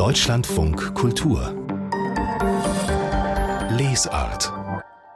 Deutschlandfunk 0.00 0.94
Kultur 0.94 1.54
Lesart 3.68 4.50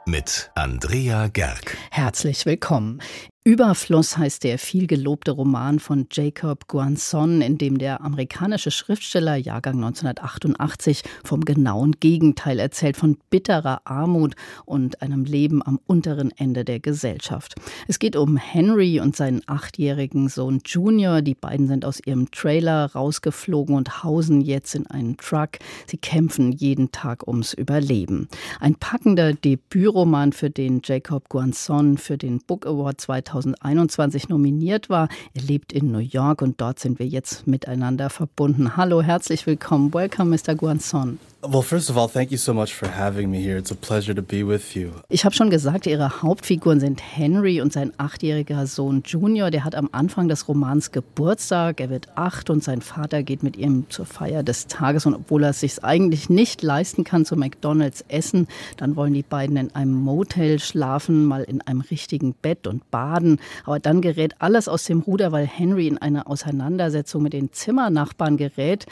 mit 0.05 0.51
Andrea 0.53 1.27
Gerg. 1.27 1.75
Herzlich 1.89 2.45
willkommen. 2.45 3.01
Überfluss 3.47 4.17
heißt 4.17 4.43
der 4.43 4.57
viel 4.57 4.87
gelobte 4.87 5.29
Roman 5.29 5.77
von 5.77 6.07
Jacob 6.11 6.67
Guanzon, 6.67 7.41
in 7.41 7.59
dem 7.59 7.77
der 7.77 8.01
amerikanische 8.01 8.71
Schriftsteller 8.71 9.35
Jahrgang 9.35 9.75
1988 9.75 11.03
vom 11.23 11.45
genauen 11.45 11.91
Gegenteil 11.99 12.57
erzählt, 12.57 12.97
von 12.97 13.19
bitterer 13.29 13.81
Armut 13.83 14.33
und 14.65 15.03
einem 15.03 15.25
Leben 15.25 15.61
am 15.63 15.79
unteren 15.85 16.31
Ende 16.35 16.65
der 16.65 16.79
Gesellschaft. 16.79 17.53
Es 17.87 17.99
geht 17.99 18.15
um 18.15 18.35
Henry 18.35 18.99
und 18.99 19.15
seinen 19.15 19.43
achtjährigen 19.45 20.27
Sohn 20.27 20.61
Junior. 20.65 21.21
Die 21.21 21.35
beiden 21.35 21.67
sind 21.67 21.85
aus 21.85 21.99
ihrem 22.03 22.31
Trailer 22.31 22.93
rausgeflogen 22.93 23.75
und 23.75 24.03
hausen 24.03 24.41
jetzt 24.41 24.73
in 24.73 24.87
einem 24.87 25.17
Truck. 25.17 25.59
Sie 25.85 25.97
kämpfen 25.97 26.51
jeden 26.51 26.91
Tag 26.91 27.27
ums 27.27 27.53
Überleben. 27.53 28.27
Ein 28.59 28.73
packender 28.73 29.33
Debütroman, 29.33 30.33
für 30.33 30.49
den 30.49 30.81
Jacob 30.83 31.29
Guanzon 31.29 31.99
für 31.99 32.17
den 32.17 32.39
Book 32.39 32.65
Award 32.65 32.99
2000 32.99 33.34
2021 33.35 34.29
nominiert 34.29 34.89
war. 34.89 35.09
Er 35.33 35.41
lebt 35.41 35.73
in 35.73 35.91
New 35.91 35.99
York 35.99 36.41
und 36.41 36.61
dort 36.61 36.79
sind 36.79 36.99
wir 36.99 37.07
jetzt 37.07 37.47
miteinander 37.47 38.09
verbunden. 38.09 38.77
Hallo, 38.77 39.01
herzlich 39.01 39.45
willkommen. 39.45 39.93
Welcome, 39.93 40.37
Mr. 40.37 40.55
Guanzon. 40.55 41.19
Well, 41.47 41.61
first 41.61 41.91
of 41.91 41.97
all, 41.97 42.07
thank 42.07 42.31
you 42.31 42.37
so 42.37 42.53
much 42.53 42.73
for 42.73 42.87
having 42.87 43.29
me 43.29 43.39
here. 43.39 43.57
It's 43.57 43.69
a 43.69 43.75
pleasure 43.75 44.15
to 44.15 44.21
be 44.23 44.43
with 44.43 44.75
you. 44.75 44.93
Ich 45.09 45.25
habe 45.25 45.35
schon 45.35 45.51
gesagt, 45.51 45.85
Ihre 45.85 46.23
Hauptfiguren 46.23 46.79
sind 46.79 47.01
Henry 47.03 47.61
und 47.61 47.71
sein 47.71 47.93
achtjähriger 47.97 48.65
Sohn 48.65 49.03
Junior. 49.05 49.51
Der 49.51 49.63
hat 49.63 49.75
am 49.75 49.89
Anfang 49.91 50.27
des 50.27 50.47
Romans 50.47 50.91
Geburtstag. 50.91 51.79
Er 51.81 51.91
wird 51.91 52.07
acht 52.15 52.49
und 52.49 52.63
sein 52.63 52.81
Vater 52.81 53.21
geht 53.21 53.43
mit 53.43 53.57
ihm 53.57 53.85
zur 53.89 54.07
Feier 54.07 54.41
des 54.41 54.65
Tages. 54.65 55.05
Und 55.05 55.13
obwohl 55.13 55.43
er 55.43 55.51
es 55.51 55.59
sich 55.59 55.83
eigentlich 55.83 56.29
nicht 56.29 56.63
leisten 56.63 57.03
kann, 57.03 57.25
zu 57.25 57.35
McDonalds 57.35 58.03
essen, 58.07 58.47
dann 58.77 58.95
wollen 58.95 59.13
die 59.13 59.23
beiden 59.23 59.55
in 59.57 59.75
einem 59.75 59.93
Motel 59.93 60.57
schlafen, 60.59 61.25
mal 61.25 61.43
in 61.43 61.61
einem 61.61 61.81
richtigen 61.81 62.33
Bett 62.33 62.65
und 62.65 62.89
baden. 62.89 63.39
Aber 63.65 63.79
dann 63.79 64.01
gerät 64.01 64.33
alles 64.39 64.67
aus 64.67 64.85
dem 64.85 65.01
Ruder, 65.01 65.31
weil 65.31 65.45
Henry 65.45 65.87
in 65.87 65.99
eine 65.99 66.25
Auseinandersetzung 66.25 67.21
mit 67.21 67.33
den 67.33 67.51
Zimmernachbarn 67.51 68.37
gerät 68.37 68.87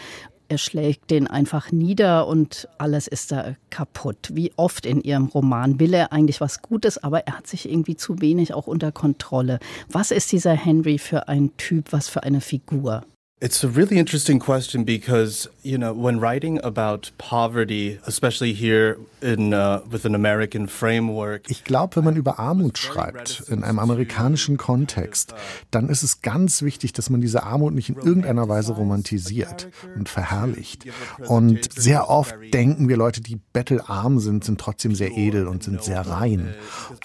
er 0.49 0.57
schlägt 0.57 1.11
den 1.11 1.27
einfach 1.27 1.71
nieder 1.71 2.27
und 2.27 2.67
alles 2.77 3.07
ist 3.07 3.31
da 3.31 3.55
kaputt. 3.69 4.29
Wie 4.33 4.51
oft 4.55 4.85
in 4.85 5.01
Ihrem 5.01 5.25
Roman 5.25 5.79
will 5.79 5.93
er 5.93 6.11
eigentlich 6.11 6.41
was 6.41 6.61
Gutes, 6.61 7.03
aber 7.03 7.25
er 7.27 7.37
hat 7.37 7.47
sich 7.47 7.69
irgendwie 7.69 7.95
zu 7.95 8.21
wenig 8.21 8.53
auch 8.53 8.67
unter 8.67 8.91
Kontrolle. 8.91 9.59
Was 9.89 10.11
ist 10.11 10.31
dieser 10.31 10.53
Henry 10.53 10.97
für 10.97 11.27
ein 11.27 11.55
Typ, 11.57 11.91
was 11.91 12.09
für 12.09 12.23
eine 12.23 12.41
Figur? 12.41 13.03
It's 13.41 13.63
a 13.65 13.67
really 13.67 13.99
interesting 13.99 14.39
question 14.39 14.85
because, 14.85 15.49
you 15.63 15.77
know, 15.77 15.93
when 15.93 16.21
writing 16.21 16.63
about 16.63 17.11
poverty, 17.17 17.99
especially 18.05 18.53
here 18.53 18.97
in, 19.21 19.53
uh, 19.53 19.81
with 19.89 20.05
an 20.05 20.13
American 20.13 20.67
framework. 20.67 21.49
Ich 21.49 21.63
glaube, 21.63 21.95
wenn 21.95 22.03
man 22.03 22.15
über 22.15 22.39
Armut 22.39 22.77
schreibt, 22.77 23.43
in 23.49 23.63
einem 23.63 23.79
amerikanischen 23.79 24.57
Kontext, 24.57 25.33
dann 25.71 25.89
ist 25.89 26.03
es 26.03 26.21
ganz 26.21 26.61
wichtig, 26.61 26.93
dass 26.93 27.09
man 27.09 27.21
diese 27.21 27.43
Armut 27.43 27.73
nicht 27.73 27.89
in 27.89 27.95
irgendeiner 27.95 28.47
Weise 28.47 28.73
romantisiert 28.73 29.69
und 29.95 30.09
verherrlicht. 30.09 30.85
Und 31.27 31.73
sehr 31.73 32.09
oft 32.09 32.35
denken 32.53 32.87
wir 32.87 32.97
Leute, 32.97 33.21
die 33.21 33.39
bettelarm 33.53 34.19
sind, 34.19 34.43
sind 34.43 34.59
trotzdem 34.59 34.93
sehr 34.93 35.17
edel 35.17 35.47
und 35.47 35.63
sind 35.63 35.83
sehr 35.83 36.01
rein. 36.01 36.53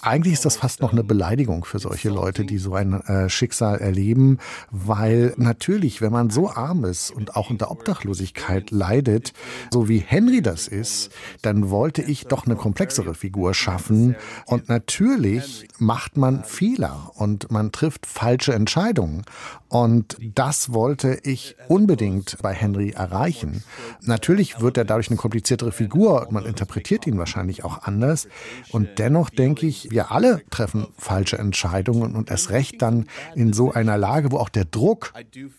Eigentlich 0.03 0.35
ist 0.35 0.45
das 0.45 0.57
fast 0.57 0.83
noch 0.83 0.93
eine 0.93 1.05
Beleidigung 1.05 1.65
für 1.65 1.79
solche 1.79 2.11
Leute, 2.11 2.45
die 2.45 2.59
so 2.59 2.75
ein 2.75 3.01
äh, 3.03 3.29
Schicksal 3.31 3.79
erleben, 3.79 4.39
weil 4.71 5.33
natürlich, 5.37 6.01
wenn 6.01 6.13
man 6.13 6.19
man 6.19 6.31
so 6.31 6.51
arm 6.51 6.85
ist 6.85 7.13
und 7.13 7.37
auch 7.37 7.49
unter 7.49 7.71
Obdachlosigkeit 7.71 8.48
leidet, 8.71 9.33
so 9.73 9.89
wie 9.89 9.99
Henry 9.99 10.43
das 10.43 10.69
ist, 10.69 11.11
dann 11.43 11.71
wollte 11.71 12.03
ich 12.03 12.27
doch 12.27 12.47
eine 12.47 12.57
komplexere 12.57 13.15
Figur 13.15 13.55
schaffen. 13.55 14.17
Und 14.47 14.69
natürlich 14.69 15.69
macht 15.79 16.17
man 16.17 16.45
Fehler 16.45 17.13
und 17.15 17.51
man 17.51 17.73
trifft 17.73 18.07
falsche 18.07 18.55
Entscheidungen. 18.55 19.25
Und 19.69 20.17
das 20.35 20.73
wollte 20.73 21.19
ich 21.25 21.57
unbedingt 21.69 22.39
bei 22.41 22.55
Henry 22.55 22.91
erreichen. 22.91 23.63
Natürlich 24.03 24.61
wird 24.61 24.79
er 24.79 24.87
dadurch 24.87 25.09
eine 25.09 25.19
kompliziertere 25.19 25.73
Figur 25.73 26.29
man 26.31 26.45
interpretiert 26.45 27.07
ihn 27.07 27.19
wahrscheinlich 27.19 27.65
auch 27.65 27.83
anders. 27.83 28.29
Und 28.71 28.99
dennoch 28.99 29.31
denke 29.31 29.67
ich, 29.67 29.91
wir 29.91 30.11
alle 30.11 30.43
treffen 30.51 30.87
falsche 30.97 31.39
Entscheidungen 31.39 32.15
und 32.15 32.31
erst 32.31 32.51
recht 32.51 32.83
dann 32.83 33.07
in 33.35 33.53
so 33.53 33.73
einer 33.73 33.99
Lage, 33.99 34.33
wo 34.33 34.39
auch 34.39 34.49
der 34.49 34.65
Druck, 34.65 35.13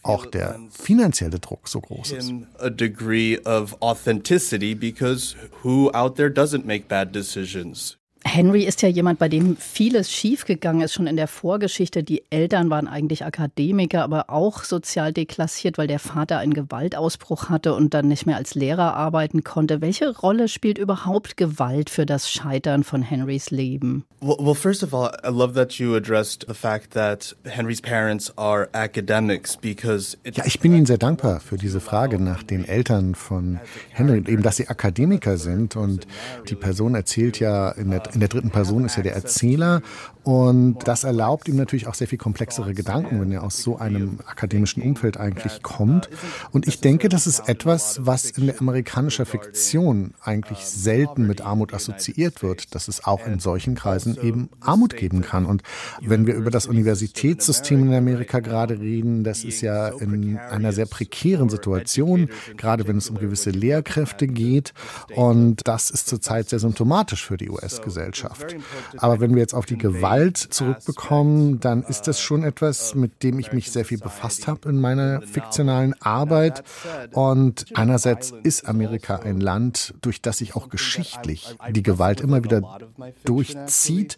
auch 0.03 0.25
der 0.25 0.59
finanzielle 0.69 1.39
Druck 1.39 1.67
so 1.67 1.81
groß 1.81 2.11
ist. 2.11 2.33
Degree 2.79 3.37
of 3.39 3.75
authenticity 3.81 4.73
because 4.73 5.35
who 5.63 5.91
out 5.93 6.15
there 6.15 6.29
doesn't 6.29 6.65
make 6.65 6.87
bad 6.87 7.11
decisions? 7.11 7.97
Henry 8.25 8.63
ist 8.63 8.81
ja 8.81 8.89
jemand, 8.89 9.17
bei 9.17 9.29
dem 9.29 9.55
vieles 9.55 10.11
schiefgegangen 10.11 10.81
ist, 10.81 10.93
schon 10.93 11.07
in 11.07 11.15
der 11.15 11.27
Vorgeschichte. 11.27 12.03
Die 12.03 12.23
Eltern 12.29 12.69
waren 12.69 12.87
eigentlich 12.87 13.23
Akademiker, 13.23 14.03
aber 14.03 14.29
auch 14.29 14.63
sozial 14.63 15.13
deklassiert, 15.13 15.77
weil 15.77 15.87
der 15.87 15.99
Vater 15.99 16.37
einen 16.37 16.53
Gewaltausbruch 16.53 17.49
hatte 17.49 17.73
und 17.73 17.93
dann 17.93 18.07
nicht 18.09 18.25
mehr 18.25 18.35
als 18.35 18.55
Lehrer 18.55 18.93
arbeiten 18.93 19.43
konnte. 19.43 19.81
Welche 19.81 20.17
Rolle 20.17 20.47
spielt 20.49 20.77
überhaupt 20.77 21.37
Gewalt 21.37 21.89
für 21.89 22.05
das 22.05 22.29
Scheitern 22.29 22.83
von 22.83 23.01
Henrys 23.01 23.51
Leben? 23.51 24.03
Well, 24.21 24.53
first 24.53 24.83
of 24.83 24.93
all, 24.93 25.11
I 25.23 25.29
love 25.29 25.53
that 25.53 25.73
you 25.75 25.95
addressed 25.95 26.45
the 26.45 26.53
fact 26.53 26.91
that 26.91 27.37
Henrys 27.45 27.81
parents 27.81 28.37
are 28.37 28.67
academics 28.73 29.55
because 29.55 30.17
Ja, 30.25 30.45
ich 30.45 30.59
bin 30.59 30.73
Ihnen 30.73 30.85
sehr 30.85 30.97
dankbar 30.97 31.39
für 31.39 31.55
diese 31.55 31.79
Frage 31.79 32.19
nach 32.19 32.43
den 32.43 32.67
Eltern 32.67 33.15
von 33.15 33.59
Henry, 33.91 34.17
eben 34.17 34.43
dass 34.43 34.57
sie 34.57 34.67
Akademiker 34.67 35.37
sind 35.37 35.77
und 35.77 36.05
die 36.49 36.55
Person 36.55 36.95
erzählt 36.95 37.39
ja 37.39 37.71
in 37.71 37.91
der 37.91 38.08
in 38.13 38.19
der 38.19 38.29
dritten 38.29 38.51
Person 38.51 38.85
ist 38.85 38.97
ja 38.97 39.03
der 39.03 39.13
Erzähler 39.15 39.81
und 40.23 40.87
das 40.87 41.05
erlaubt 41.05 41.47
ihm 41.47 41.55
natürlich 41.55 41.87
auch 41.87 41.93
sehr 41.93 42.07
viel 42.07 42.17
komplexere 42.17 42.73
Gedanken, 42.73 43.21
wenn 43.21 43.31
er 43.31 43.43
aus 43.43 43.63
so 43.63 43.77
einem 43.77 44.19
akademischen 44.25 44.83
Umfeld 44.83 45.17
eigentlich 45.17 45.63
kommt. 45.63 46.09
Und 46.51 46.67
ich 46.67 46.81
denke, 46.81 47.09
das 47.09 47.25
ist 47.25 47.47
etwas, 47.47 48.05
was 48.05 48.29
in 48.31 48.47
der 48.47 48.59
amerikanischen 48.59 49.25
Fiktion 49.25 50.13
eigentlich 50.21 50.59
selten 50.59 51.25
mit 51.25 51.41
Armut 51.41 51.73
assoziiert 51.73 52.43
wird, 52.43 52.75
dass 52.75 52.87
es 52.87 53.05
auch 53.05 53.25
in 53.25 53.39
solchen 53.39 53.75
Kreisen 53.75 54.17
eben 54.21 54.49
Armut 54.59 54.95
geben 54.95 55.21
kann. 55.21 55.45
Und 55.45 55.63
wenn 56.01 56.27
wir 56.27 56.35
über 56.35 56.51
das 56.51 56.67
Universitätssystem 56.67 57.87
in 57.87 57.93
Amerika 57.93 58.39
gerade 58.39 58.79
reden, 58.79 59.23
das 59.23 59.43
ist 59.43 59.61
ja 59.61 59.87
in 59.87 60.37
einer 60.37 60.73
sehr 60.73 60.85
prekären 60.85 61.49
Situation, 61.49 62.29
gerade 62.57 62.87
wenn 62.87 62.97
es 62.97 63.09
um 63.09 63.17
gewisse 63.17 63.51
Lehrkräfte 63.51 64.27
geht. 64.27 64.73
Und 65.15 65.67
das 65.67 65.89
ist 65.89 66.07
zurzeit 66.07 66.49
sehr 66.49 66.59
symptomatisch 66.59 67.25
für 67.25 67.37
die 67.37 67.49
US-Gesellschaft. 67.49 67.98
Gesellschaft. 67.99 68.55
Aber 68.97 69.19
wenn 69.19 69.31
wir 69.35 69.41
jetzt 69.41 69.53
auf 69.53 69.65
die 69.65 69.77
Gewalt 69.77 70.37
zurückbekommen, 70.37 71.59
dann 71.59 71.83
ist 71.83 72.07
das 72.07 72.21
schon 72.21 72.43
etwas, 72.43 72.95
mit 72.95 73.23
dem 73.23 73.39
ich 73.39 73.51
mich 73.51 73.71
sehr 73.71 73.85
viel 73.85 73.97
befasst 73.97 74.47
habe 74.47 74.69
in 74.69 74.79
meiner 74.79 75.21
fiktionalen 75.21 75.93
Arbeit. 76.01 76.63
Und 77.11 77.65
einerseits 77.73 78.33
ist 78.43 78.67
Amerika 78.67 79.17
ein 79.17 79.39
Land, 79.39 79.93
durch 80.01 80.21
das 80.21 80.37
sich 80.37 80.55
auch 80.55 80.69
geschichtlich 80.69 81.57
die 81.71 81.83
Gewalt 81.83 82.21
immer 82.21 82.43
wieder 82.43 82.79
durchzieht. 83.25 84.17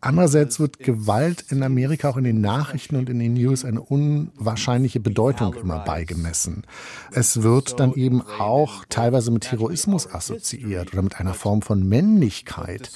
Andererseits 0.00 0.58
wird 0.58 0.80
Gewalt 0.80 1.44
in 1.50 1.62
Amerika 1.62 2.08
auch 2.08 2.16
in 2.16 2.24
den 2.24 2.40
Nachrichten 2.40 2.96
und 2.96 3.08
in 3.08 3.18
den 3.18 3.34
News 3.34 3.64
eine 3.64 3.80
unwahrscheinliche 3.80 5.00
Bedeutung 5.00 5.54
immer 5.54 5.80
beigemessen. 5.80 6.64
Es 7.12 7.42
wird 7.42 7.78
dann 7.78 7.94
eben 7.94 8.22
auch 8.22 8.84
teilweise 8.88 9.30
mit 9.30 9.50
Heroismus 9.50 10.12
assoziiert 10.12 10.92
oder 10.92 11.02
mit 11.02 11.20
einer 11.20 11.34
Form 11.34 11.62
von 11.62 11.88
Männlichkeit. 11.88 12.90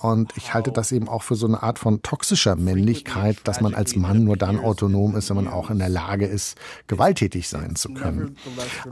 Und 0.00 0.32
ich 0.36 0.54
halte 0.54 0.72
das 0.72 0.92
eben 0.92 1.08
auch 1.08 1.22
für 1.22 1.34
so 1.34 1.46
eine 1.46 1.62
Art 1.62 1.78
von 1.78 2.02
toxischer 2.02 2.56
Männlichkeit, 2.56 3.38
dass 3.44 3.60
man 3.60 3.74
als 3.74 3.96
Mann 3.96 4.24
nur 4.24 4.36
dann 4.36 4.58
autonom 4.58 5.16
ist, 5.16 5.28
wenn 5.30 5.36
man 5.36 5.48
auch 5.48 5.70
in 5.70 5.78
der 5.78 5.88
Lage 5.88 6.26
ist, 6.26 6.56
gewalttätig 6.86 7.48
sein 7.48 7.76
zu 7.76 7.90
können. 7.94 8.36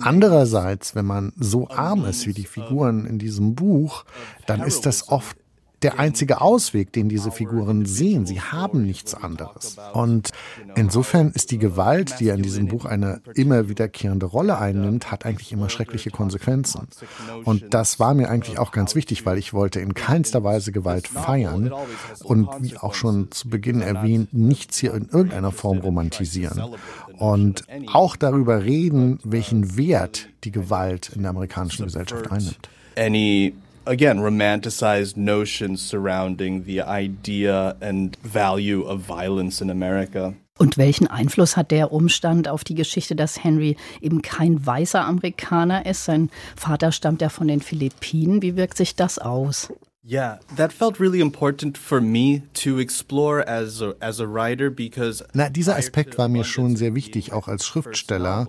Andererseits, 0.01 0.95
wenn 0.95 1.07
man 1.07 1.33
so 1.39 1.69
arm 1.69 2.05
ist 2.05 2.27
wie 2.27 2.35
die 2.35 2.45
Figuren 2.45 3.07
in 3.07 3.19
diesem 3.19 3.55
Buch, 3.55 4.05
dann 4.47 4.63
ist 4.63 4.87
das 4.87 5.09
oft 5.09 5.37
der 5.85 6.01
einzige 6.01 6.41
Ausweg, 6.41 6.93
den 6.93 7.09
diese 7.09 7.31
Figuren 7.31 7.85
sehen. 7.85 8.25
Sie 8.27 8.41
haben 8.41 8.85
nichts 8.85 9.15
anderes. 9.15 9.77
Und 9.93 10.31
insofern 10.75 11.31
ist 11.31 11.51
die 11.51 11.59
Gewalt, 11.59 12.21
die 12.21 12.29
in 12.29 12.43
diesem 12.43 12.69
Buch 12.69 12.87
eine 12.87 13.21
immer 13.35 13.69
wiederkehrende 13.69 14.27
Rolle 14.27 14.59
einnimmt, 14.59 15.13
hat 15.13 15.27
eigentlich 15.27 15.53
immer 15.53 15.69
schreckliche 15.69 16.11
Konsequenzen. 16.11 16.89
Und 17.45 17.75
das 17.75 18.01
war 18.01 18.15
mir 18.15 18.31
eigentlich 18.31 18.59
auch 18.59 18.73
ganz 18.73 18.95
wichtig, 18.95 19.27
weil 19.27 19.37
ich 19.37 19.53
wollte 19.53 19.81
in 19.81 19.93
keinster 19.93 20.43
Weise 20.43 20.73
Gewalt 20.73 21.07
feiern 21.07 21.71
und 22.23 22.49
wie 22.61 22.79
auch 22.79 22.95
schon 22.95 23.31
zu 23.31 23.51
Beginn 23.51 23.83
erwähnt, 23.83 24.33
nichts 24.33 24.79
hier 24.79 24.95
in 24.95 25.09
irgendeiner 25.11 25.53
Form 25.53 25.79
romantisieren. 25.79 26.63
Und 27.19 27.65
auch 27.93 28.17
darüber 28.17 28.65
reden, 28.65 29.19
welchen 29.23 29.77
Wert 29.77 30.29
die 30.45 30.51
Gewalt 30.51 31.11
in 31.15 31.23
der 31.23 31.31
amerikanischen 31.31 31.85
Gesellschaft 31.85 32.31
einnimmt. 32.33 32.69
Any 32.97 33.55
again, 33.87 34.21
romanticized 34.21 35.17
notions 35.17 35.81
surrounding 35.81 36.65
the 36.65 36.83
idea 36.83 37.77
and 37.81 38.17
value 38.23 38.83
of 38.83 39.01
violence 39.01 39.61
in 39.61 39.71
America. 39.71 40.35
Und 40.57 40.79
welchen 40.79 41.09
Einfluss 41.09 41.57
hat 41.57 41.73
der 41.73 41.93
Umstand 41.93 42.49
auf 42.49 42.63
die 42.63 42.77
Geschichte, 42.77 43.17
dass 43.17 43.43
Henry 43.43 43.77
eben 44.01 44.23
kein 44.23 44.65
weißer 44.65 45.05
Amerikaner 45.05 45.85
ist? 45.85 46.05
Sein 46.05 46.31
Vater 46.55 46.93
stammt 46.93 47.23
ja 47.23 47.29
von 47.29 47.49
den 47.49 47.61
Philippinen. 47.61 48.41
Wie 48.41 48.55
wirkt 48.55 48.77
sich 48.77 48.95
das 48.95 49.19
aus? 49.19 49.73
Yeah, 50.07 50.39
that 50.57 50.71
felt 50.71 51.01
really 51.01 51.21
important 51.21 51.79
for 51.79 51.99
me 52.03 52.43
to 52.63 52.79
explore 52.79 53.43
as 53.49 53.81
a, 53.81 53.95
as 54.01 54.21
a 54.21 54.27
writer 54.27 54.69
because 54.71 55.25
Na, 55.33 55.49
dieser 55.49 55.77
Aspekt 55.77 56.19
war 56.19 56.29
mir 56.29 56.45
schon 56.45 56.77
sehr 56.77 56.95
wichtig, 56.95 57.33
auch 57.33 57.49
als 57.49 57.65
Schriftsteller, 57.65 58.47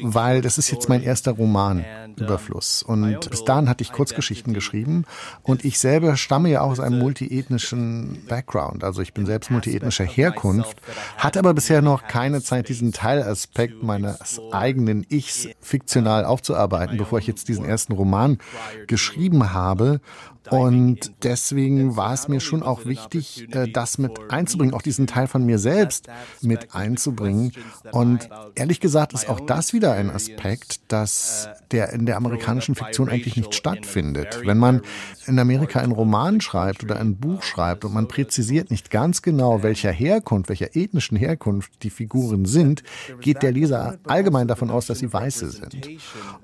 weil 0.00 0.40
das 0.40 0.56
ist 0.56 0.70
jetzt 0.70 0.88
mein 0.88 1.02
erster 1.02 1.32
Roman, 1.32 1.84
Überfluss. 2.16 2.82
Und 2.82 3.28
bis 3.28 3.44
dahin 3.44 3.68
hatte 3.68 3.82
ich 3.82 3.92
Kurzgeschichten 3.92 4.54
geschrieben 4.54 5.04
und 5.42 5.66
ich 5.66 5.78
selber 5.78 6.16
stamme 6.16 6.48
ja 6.48 6.62
auch 6.62 6.70
aus 6.70 6.80
einem 6.80 7.00
multiethnischen 7.00 8.24
Background. 8.26 8.82
Also 8.82 9.02
ich 9.02 9.12
bin 9.12 9.26
selbst 9.26 9.50
multiethnischer 9.50 10.04
Herkunft, 10.04 10.78
hatte 11.18 11.38
aber 11.38 11.52
bisher 11.52 11.82
noch 11.82 12.06
keine 12.06 12.40
Zeit, 12.40 12.70
diesen 12.70 12.92
Teilaspekt 12.92 13.82
meines 13.82 14.40
eigenen 14.52 15.04
Ichs 15.10 15.48
fiktional 15.60 16.24
aufzuarbeiten, 16.24 16.96
bevor 16.96 17.18
ich 17.18 17.26
jetzt 17.26 17.48
diesen 17.48 17.66
ersten 17.66 17.92
Roman 17.92 18.38
geschrieben 18.86 19.52
habe. 19.52 20.00
Und 20.50 21.12
deswegen 21.22 21.96
war 21.96 22.12
es 22.12 22.28
mir 22.28 22.40
schon 22.40 22.62
auch 22.62 22.84
wichtig, 22.84 23.48
äh, 23.54 23.70
das 23.70 23.98
mit 23.98 24.12
einzubringen, 24.28 24.74
auch 24.74 24.82
diesen 24.82 25.06
Teil 25.06 25.26
von 25.26 25.44
mir 25.44 25.58
selbst 25.58 26.08
mit 26.42 26.74
einzubringen. 26.74 27.52
Und 27.92 28.28
ehrlich 28.54 28.80
gesagt 28.80 29.14
ist 29.14 29.28
auch 29.28 29.40
das 29.40 29.72
wieder 29.72 29.92
ein 29.92 30.10
Aspekt, 30.10 30.80
dass 30.88 31.48
der 31.70 31.92
in 31.92 32.06
der 32.06 32.16
amerikanischen 32.16 32.74
Fiktion 32.74 33.08
eigentlich 33.08 33.36
nicht 33.36 33.54
stattfindet. 33.54 34.42
Wenn 34.44 34.58
man 34.58 34.82
in 35.26 35.38
Amerika 35.38 35.80
einen 35.80 35.92
Roman 35.92 36.40
schreibt 36.40 36.84
oder 36.84 37.00
ein 37.00 37.16
Buch 37.16 37.42
schreibt 37.42 37.84
und 37.84 37.94
man 37.94 38.08
präzisiert 38.08 38.70
nicht 38.70 38.90
ganz 38.90 39.22
genau, 39.22 39.62
welcher 39.62 39.92
Herkunft, 39.92 40.48
welcher 40.48 40.76
ethnischen 40.76 41.16
Herkunft 41.16 41.82
die 41.82 41.90
Figuren 41.90 42.44
sind, 42.44 42.82
geht 43.20 43.42
der 43.42 43.52
Leser 43.52 43.98
allgemein 44.04 44.48
davon 44.48 44.70
aus, 44.70 44.86
dass 44.86 44.98
sie 44.98 45.12
Weiße 45.12 45.50
sind. 45.50 45.88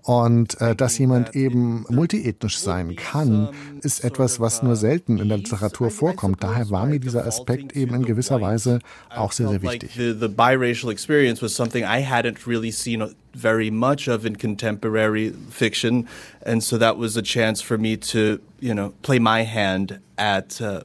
Und 0.02 0.60
äh, 0.60 0.74
dass 0.74 0.96
jemand 0.98 1.36
eben 1.36 1.84
multiethnisch 1.88 2.58
sein 2.58 2.96
kann, 2.96 3.50
ist 3.82 3.89
etwas, 3.98 4.38
was 4.38 4.62
nur 4.62 4.76
selten 4.76 5.18
in 5.18 5.28
der 5.28 5.38
Literatur 5.38 5.90
vorkommt. 5.90 6.44
Daher 6.44 6.70
war 6.70 6.86
mir 6.86 7.00
dieser 7.00 7.26
Aspekt 7.26 7.74
eben 7.74 7.96
in 7.96 8.04
gewisser 8.04 8.40
Weise 8.40 8.78
auch 9.08 9.32
sehr, 9.32 9.48
sehr 9.48 9.62
wichtig. 9.62 9.90
Very 13.32 13.70
much 13.70 14.08
of 14.08 14.24
in 14.24 14.36
contemporary 14.36 15.32
fiction, 15.50 16.08
and 16.44 16.64
so 16.64 16.76
that 16.76 16.98
was 16.98 17.16
a 17.16 17.22
chance 17.22 17.62
for 17.62 17.78
me 17.78 17.96
to, 17.96 18.40
you 18.58 18.74
know, 18.74 18.92
play 19.02 19.20
my 19.20 19.44
hand 19.44 20.00
at 20.16 20.60
uh, 20.60 20.80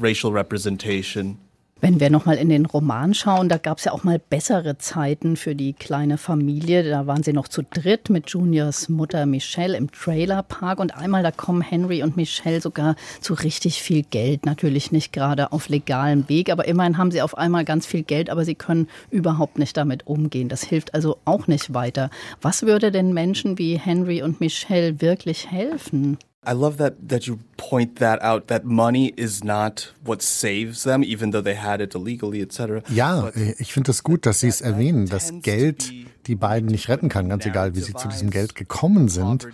racial 0.00 0.32
representation. 0.32 1.38
Wenn 1.84 2.00
wir 2.00 2.08
nochmal 2.08 2.38
in 2.38 2.48
den 2.48 2.64
Roman 2.64 3.12
schauen, 3.12 3.50
da 3.50 3.58
gab 3.58 3.76
es 3.76 3.84
ja 3.84 3.92
auch 3.92 4.04
mal 4.04 4.18
bessere 4.18 4.78
Zeiten 4.78 5.36
für 5.36 5.54
die 5.54 5.74
kleine 5.74 6.16
Familie. 6.16 6.82
Da 6.82 7.06
waren 7.06 7.22
sie 7.22 7.34
noch 7.34 7.46
zu 7.46 7.60
dritt 7.62 8.08
mit 8.08 8.30
Juniors 8.30 8.88
Mutter 8.88 9.26
Michelle 9.26 9.76
im 9.76 9.92
Trailerpark. 9.92 10.80
Und 10.80 10.96
einmal, 10.96 11.22
da 11.22 11.30
kommen 11.30 11.60
Henry 11.60 12.02
und 12.02 12.16
Michelle 12.16 12.62
sogar 12.62 12.96
zu 13.20 13.34
richtig 13.34 13.82
viel 13.82 14.02
Geld. 14.02 14.46
Natürlich 14.46 14.92
nicht 14.92 15.12
gerade 15.12 15.52
auf 15.52 15.68
legalem 15.68 16.26
Weg, 16.30 16.48
aber 16.48 16.66
immerhin 16.66 16.96
haben 16.96 17.10
sie 17.10 17.20
auf 17.20 17.36
einmal 17.36 17.66
ganz 17.66 17.84
viel 17.84 18.02
Geld, 18.02 18.30
aber 18.30 18.46
sie 18.46 18.54
können 18.54 18.88
überhaupt 19.10 19.58
nicht 19.58 19.76
damit 19.76 20.06
umgehen. 20.06 20.48
Das 20.48 20.64
hilft 20.64 20.94
also 20.94 21.18
auch 21.26 21.48
nicht 21.48 21.74
weiter. 21.74 22.08
Was 22.40 22.62
würde 22.62 22.92
denn 22.92 23.12
Menschen 23.12 23.58
wie 23.58 23.78
Henry 23.78 24.22
und 24.22 24.40
Michelle 24.40 25.02
wirklich 25.02 25.50
helfen? 25.50 26.16
I 26.46 26.52
love 26.52 26.76
that 26.78 26.94
that 27.08 27.26
you 27.26 27.38
point 27.56 27.96
that 27.96 28.22
out. 28.22 28.46
That 28.48 28.64
money 28.64 29.12
is 29.16 29.42
not 29.44 29.92
what 30.04 30.22
saves 30.22 30.84
them, 30.84 31.02
even 31.02 31.30
though 31.30 31.42
they 31.42 31.54
had 31.54 31.80
it 31.80 31.94
illegally, 31.94 32.40
etc. 32.42 32.82
Ja, 32.88 33.30
ich 33.58 33.72
finde 33.72 33.90
es 33.90 34.02
gut, 34.02 34.26
dass 34.26 34.40
Sie 34.40 34.48
es 34.48 34.60
erwähnen, 34.60 35.06
dass 35.06 35.32
Geld 35.42 35.92
die 36.26 36.34
beiden 36.34 36.68
nicht 36.68 36.88
retten 36.88 37.08
kann, 37.08 37.28
ganz 37.28 37.46
egal, 37.46 37.74
wie 37.74 37.80
sie 37.80 37.94
zu 37.94 38.08
diesem 38.08 38.30
Geld 38.30 38.54
gekommen 38.54 39.08
sind. 39.08 39.48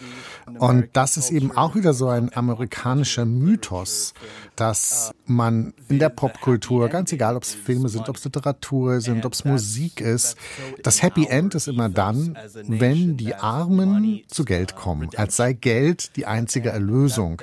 Und 0.59 0.89
das 0.93 1.17
ist 1.17 1.31
eben 1.31 1.57
auch 1.57 1.75
wieder 1.75 1.95
so 1.95 2.09
ein 2.09 2.35
amerikanischer 2.35 3.25
Mythos, 3.25 4.15
dass 4.57 5.13
man 5.27 5.73
in 5.89 5.99
der 5.99 6.09
Popkultur, 6.09 6.89
ganz 6.89 7.13
egal, 7.13 7.37
ob 7.37 7.45
es 7.45 7.55
Filme 7.55 7.89
sind, 7.89 8.09
ob 8.09 8.17
es 8.17 8.25
Literatur 8.25 9.01
sind, 9.01 9.25
ob 9.25 9.33
es 9.33 9.45
Musik 9.45 10.01
ist, 10.01 10.37
das 10.83 11.03
Happy 11.03 11.27
End 11.27 11.55
ist 11.55 11.69
immer 11.69 11.89
dann, 11.89 12.37
wenn 12.67 13.17
die 13.17 13.35
Armen 13.35 14.23
zu 14.29 14.45
Geld 14.45 14.77
kommen, 14.77 15.11
als 15.17 15.37
sei 15.37 15.53
Geld 15.53 16.17
die 16.17 16.27
einzige 16.27 16.71
Erlösung. 16.71 17.41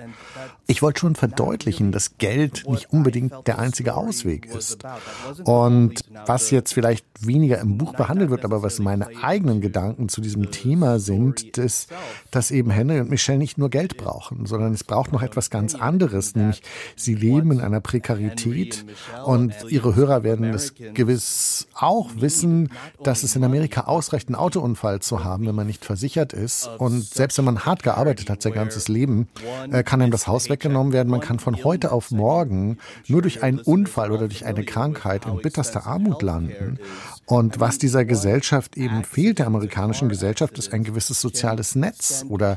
Ich 0.67 0.81
wollte 0.81 0.99
schon 0.99 1.15
verdeutlichen, 1.15 1.91
dass 1.91 2.17
Geld 2.17 2.67
nicht 2.67 2.91
unbedingt 2.91 3.33
der 3.47 3.59
einzige 3.59 3.95
Ausweg 3.95 4.45
ist. 4.47 4.79
Und 5.45 6.01
was 6.25 6.51
jetzt 6.51 6.73
vielleicht 6.73 7.05
weniger 7.21 7.59
im 7.59 7.77
Buch 7.77 7.93
behandelt 7.93 8.29
wird, 8.29 8.43
aber 8.43 8.63
was 8.63 8.79
meine 8.79 9.07
eigenen 9.23 9.61
Gedanken 9.61 10.09
zu 10.09 10.21
diesem 10.21 10.51
Thema 10.51 10.99
sind, 10.99 11.57
ist, 11.57 11.89
dass 12.31 12.51
eben 12.51 12.69
Henry 12.69 12.99
und 12.99 13.09
Michelle 13.09 13.37
nicht 13.37 13.57
nur 13.57 13.69
Geld 13.69 13.97
brauchen, 13.97 14.45
sondern 14.45 14.73
es 14.73 14.83
braucht 14.83 15.11
noch 15.11 15.21
etwas 15.21 15.49
ganz 15.49 15.75
anderes, 15.75 16.35
nämlich 16.35 16.61
sie 16.95 17.15
leben 17.15 17.51
in 17.51 17.61
einer 17.61 17.81
Prekarität 17.81 18.85
und 19.25 19.53
ihre 19.69 19.95
Hörer 19.95 20.23
werden 20.23 20.45
es 20.45 20.73
gewiss 20.93 21.67
auch 21.73 22.09
wissen, 22.17 22.69
dass 23.03 23.23
es 23.23 23.35
in 23.35 23.43
Amerika 23.43 23.81
ausreicht, 23.81 24.27
einen 24.27 24.35
Autounfall 24.35 24.99
zu 24.99 25.23
haben, 25.23 25.47
wenn 25.47 25.55
man 25.55 25.67
nicht 25.67 25.85
versichert 25.85 26.33
ist. 26.33 26.69
Und 26.77 27.03
selbst 27.03 27.37
wenn 27.37 27.45
man 27.45 27.65
hart 27.65 27.83
gearbeitet 27.83 28.29
hat, 28.29 28.41
sein 28.41 28.53
ganzes 28.53 28.87
Leben, 28.87 29.27
äh, 29.71 29.83
kann 29.83 30.01
einem 30.01 30.11
das 30.11 30.27
Haus 30.27 30.49
weggenommen 30.49 30.93
werden. 30.93 31.09
Man 31.09 31.21
kann 31.21 31.39
von 31.39 31.63
heute 31.63 31.91
auf 31.91 32.11
morgen 32.11 32.77
nur 33.07 33.21
durch 33.21 33.43
einen 33.43 33.59
Unfall 33.59 34.11
oder 34.11 34.27
durch 34.27 34.45
eine 34.45 34.63
Krankheit 34.63 35.25
in 35.25 35.37
bitterster 35.37 35.85
Armut 35.85 36.21
landen. 36.21 36.79
Und 37.27 37.59
was 37.59 37.77
dieser 37.77 38.05
Gesellschaft 38.05 38.77
eben 38.77 39.03
fehlt, 39.03 39.39
der 39.39 39.47
amerikanischen 39.47 40.07
Gesellschaft, 40.07 40.57
ist 40.57 40.73
ein 40.73 40.85
gewisses 40.85 41.19
soziales 41.19 41.75
Netz 41.75 42.23
oder 42.29 42.55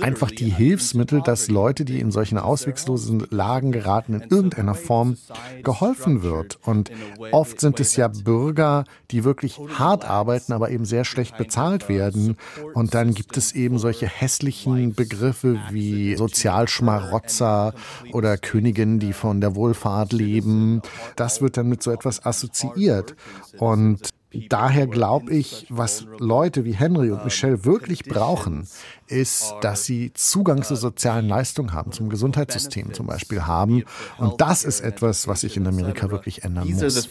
einfach 0.00 0.30
die 0.30 0.50
Hilfsmittel, 0.50 1.22
dass 1.22 1.48
Leute, 1.48 1.84
die 1.84 2.00
in 2.00 2.10
solchen 2.10 2.38
ausweglosen 2.38 3.26
Lagen 3.30 3.72
geraten, 3.72 4.14
in 4.14 4.30
irgendeiner 4.30 4.74
Form 4.74 5.16
geholfen 5.62 6.22
wird. 6.22 6.58
Und 6.64 6.90
oft 7.32 7.60
sind 7.60 7.80
es 7.80 7.96
ja 7.96 8.08
Bürger, 8.08 8.84
die 9.10 9.24
wirklich 9.24 9.58
hart 9.78 10.04
arbeiten, 10.04 10.52
aber 10.52 10.70
eben 10.70 10.84
sehr 10.84 11.04
schlecht 11.04 11.36
bezahlt 11.36 11.88
werden. 11.88 12.36
Und 12.74 12.94
dann 12.94 13.14
gibt 13.14 13.36
es 13.36 13.52
eben 13.52 13.78
solche 13.78 14.06
hässlichen 14.06 14.94
Begriffe 14.94 15.60
wie 15.70 16.16
Sozialschmarotzer 16.16 17.74
oder 18.12 18.36
Königinnen, 18.38 18.98
die 18.98 19.12
von 19.12 19.40
der 19.40 19.54
Wohlfahrt 19.54 20.12
leben. 20.12 20.82
Das 21.16 21.40
wird 21.40 21.56
dann 21.56 21.68
mit 21.68 21.82
so 21.82 21.90
etwas 21.90 22.24
assoziiert. 22.24 23.14
Und 23.58 24.10
daher 24.48 24.86
glaube 24.86 25.32
ich, 25.32 25.66
was 25.68 26.06
Leute 26.18 26.64
wie 26.64 26.74
Henry 26.74 27.10
und 27.10 27.24
Michelle 27.24 27.64
wirklich 27.64 28.04
brauchen, 28.04 28.66
ist, 29.06 29.54
dass 29.60 29.84
sie 29.84 30.12
Zugang 30.14 30.62
zu 30.62 30.76
sozialen 30.76 31.28
Leistungen 31.28 31.72
haben, 31.72 31.92
zum 31.92 32.08
Gesundheitssystem 32.08 32.92
zum 32.92 33.06
Beispiel 33.06 33.46
haben. 33.46 33.84
Und 34.18 34.40
das 34.40 34.64
ist 34.64 34.80
etwas, 34.80 35.28
was 35.28 35.42
sich 35.42 35.56
in 35.56 35.66
Amerika 35.66 36.10
wirklich 36.10 36.44
ändern 36.44 36.68
muss. 36.68 37.08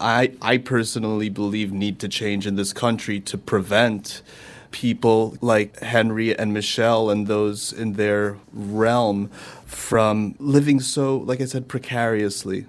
I, 0.00 0.30
I 0.40 0.58
personally 0.58 1.28
believe 1.28 1.72
need 1.72 1.98
to 1.98 2.08
change 2.08 2.46
in 2.46 2.56
this 2.56 2.72
country 2.72 3.18
to 3.20 3.36
prevent 3.36 4.22
people 4.70 5.36
like 5.40 5.80
Henry 5.80 6.38
and 6.38 6.52
Michelle 6.52 7.10
and 7.10 7.26
those 7.26 7.72
in 7.72 7.94
their 7.94 8.36
realm 8.52 9.30
from 9.66 10.34
living 10.38 10.80
so, 10.80 11.16
like 11.16 11.40
I 11.40 11.46
said, 11.46 11.68
precariously. 11.68 12.66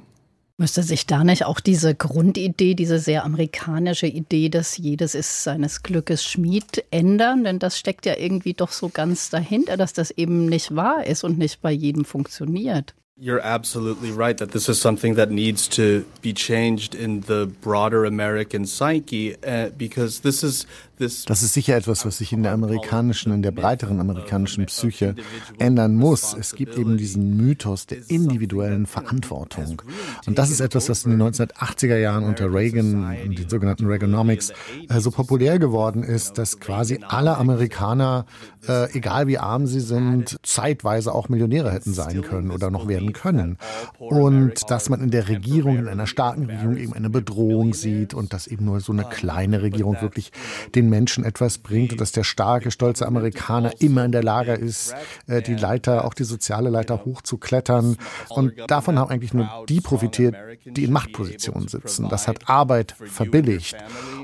Müsste 0.60 0.84
sich 0.84 1.06
da 1.06 1.24
nicht 1.24 1.46
auch 1.46 1.62
diese 1.62 1.96
Grundidee, 1.96 2.76
diese 2.76 3.00
sehr 3.00 3.24
amerikanische 3.24 4.08
Idee, 4.08 4.50
dass 4.50 4.76
jedes 4.76 5.16
ist 5.16 5.46
seines 5.46 5.84
Glückes 5.84 6.26
Schmied, 6.26 6.84
ändern? 6.92 7.46
Denn 7.46 7.60
das 7.60 7.80
steckt 7.80 8.06
ja 8.06 8.18
irgendwie 8.18 8.54
doch 8.54 8.74
so 8.74 8.90
ganz 8.90 9.30
dahinter, 9.30 9.78
dass 9.78 9.94
das 9.94 10.12
eben 10.12 10.48
nicht 10.48 10.76
wahr 10.76 11.06
ist 11.06 11.24
und 11.24 11.38
nicht 11.38 11.62
bei 11.62 11.72
jedem 11.72 12.04
funktioniert. 12.04 12.94
You're 13.18 13.42
absolutely 13.42 14.12
right 14.12 14.38
that 14.38 14.52
this 14.52 14.68
is 14.68 14.82
something 14.82 15.16
that 15.16 15.32
needs 15.32 15.70
to 15.70 16.04
be 16.22 16.34
changed 16.34 16.94
in 16.94 17.22
the 17.22 17.48
broader 17.62 18.04
American 18.06 18.66
psyche 18.66 19.38
uh, 19.46 19.70
because 19.78 20.22
this 20.22 20.44
is 20.44 20.66
das 21.00 21.44
ist 21.44 21.54
sicher 21.54 21.78
etwas, 21.78 22.06
was 22.06 22.18
sich 22.18 22.34
in 22.34 22.44
der 22.44 22.52
amerikanischen, 22.52 23.32
in 23.32 23.42
der 23.42 23.52
breiteren 23.52 24.02
amerikanischen 24.02 24.66
Psyche 24.66 25.16
ändern 25.58 25.96
muss. 25.96 26.36
Es 26.38 26.56
gibt 26.56 26.78
eben 26.78 26.98
diesen 26.98 27.38
Mythos 27.38 27.86
der 27.86 28.00
individuellen 28.10 28.86
Verantwortung. 28.86 29.82
Und 30.26 30.38
das 30.38 30.50
ist 30.50 30.60
etwas, 30.60 30.90
was 30.90 31.06
in 31.06 31.12
den 31.12 31.22
1980er 31.22 31.98
Jahren 31.98 32.26
unter 32.26 32.54
Reagan 32.54 33.18
und 33.26 33.40
den 33.40 33.48
sogenannten 33.50 33.86
Reaganomics 33.86 34.52
äh, 34.90 35.00
so 35.00 35.12
populär 35.12 35.58
geworden 35.58 36.04
ist, 36.04 36.38
dass 36.38 36.60
quasi 36.60 37.00
alle 37.08 37.38
Amerikaner, 37.38 38.26
äh, 38.68 38.92
egal 38.92 39.28
wie 39.28 39.38
arm 39.38 39.68
sie 39.68 39.80
sind, 39.80 40.38
zeitweise 40.44 41.14
auch 41.14 41.30
Millionäre 41.30 41.72
hätten 41.72 41.94
sein 41.94 42.22
können 42.22 42.52
oder 42.52 42.72
noch 42.72 42.88
werden 42.88 43.14
können. 43.14 43.58
Und 44.00 44.70
dass 44.70 44.90
man 44.90 45.02
in 45.02 45.12
der 45.12 45.30
Regierung, 45.30 45.78
in 45.78 45.88
einer 45.88 46.08
starken 46.08 46.46
Regierung 46.46 46.78
eben 46.78 46.94
eine 46.94 47.10
Bedrohung 47.10 47.74
sieht 47.74 48.14
und 48.14 48.34
dass 48.34 48.48
eben 48.48 48.66
nur 48.66 48.82
so 48.82 48.92
eine 48.92 49.06
kleine 49.06 49.62
Regierung 49.62 50.02
wirklich 50.02 50.32
den 50.76 50.89
Menschen 50.90 51.24
etwas 51.24 51.58
bringt 51.58 51.92
und 51.92 52.02
dass 52.02 52.12
der 52.12 52.24
starke, 52.24 52.72
stolze 52.72 53.06
Amerikaner 53.06 53.72
immer 53.80 54.06
in 54.06 54.12
der 54.12 54.24
Lage 54.24 54.54
ist, 54.54 54.94
äh, 55.28 55.42
die 55.42 55.56
Leiter, 55.56 56.06
auch 56.06 56.14
die 56.14 56.24
soziale 56.24 56.70
Leiter 56.70 57.06
hochzuklettern. 57.06 57.98
Und 58.30 58.54
davon 58.68 59.00
haben 59.00 59.10
eigentlich 59.10 59.34
nur 59.34 59.50
die 59.68 59.82
profitiert, 59.82 60.36
die 60.66 60.84
in 60.84 60.92
Machtpositionen 60.92 61.68
sitzen. 61.68 62.10
Das 62.10 62.28
hat 62.28 62.50
Arbeit 62.50 62.96
verbilligt. 63.06 63.76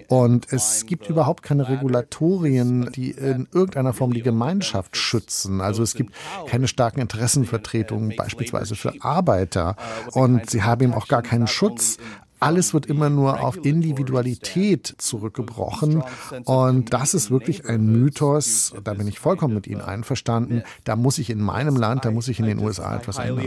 Und 0.08 0.52
es 0.52 0.86
gibt 0.86 1.10
überhaupt 1.10 1.44
keine 1.44 1.68
Regulatorien, 1.68 2.92
die 2.92 3.12
in 3.12 3.48
irgendeiner 3.52 3.94
Form 3.94 4.14
die 4.14 4.22
Gemeinschaft 4.22 4.98
schützen. 4.98 5.62
Also 5.62 5.84
es 5.84 5.96
gibt 5.96 6.14
keine 6.48 6.68
starken 6.68 7.02
Interessenvertretungen, 7.02 8.16
beispielsweise 8.16 8.76
für 8.76 8.94
Arbeiter. 9.02 9.76
Und 10.12 10.50
sie 10.50 10.64
haben 10.64 10.84
eben 10.84 10.94
auch 10.94 11.08
gar 11.08 11.22
keinen 11.22 11.48
Schutz 11.48 11.98
alles 12.40 12.74
wird 12.74 12.86
immer 12.86 13.10
nur 13.10 13.42
auf 13.42 13.64
Individualität 13.64 14.96
zurückgebrochen. 14.98 16.04
Und 16.46 16.94
das 16.94 17.14
ist 17.14 17.32
wirklich 17.32 17.68
ein 17.68 17.86
Mythos, 17.86 18.74
da 18.84 18.94
bin 18.94 19.08
ich 19.08 19.20
vollkommen 19.20 19.54
mit 19.54 19.68
Ihnen 19.68 19.82
einverstanden. 19.82 20.64
Da 20.84 20.96
muss 20.96 21.18
ich 21.18 21.30
in 21.30 21.42
meinem 21.42 21.76
Land, 21.76 22.06
da 22.06 22.12
muss 22.12 22.28
ich 22.28 22.40
in 22.40 22.46
den 22.46 22.60
USA 22.60 22.98
etwas 22.98 23.18
ändern. 23.18 23.38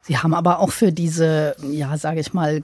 Sie 0.00 0.16
haben 0.16 0.32
aber 0.32 0.60
auch 0.60 0.70
für 0.70 0.90
diese, 0.90 1.54
ja, 1.70 1.98
sage 1.98 2.20
ich 2.20 2.32
mal, 2.32 2.62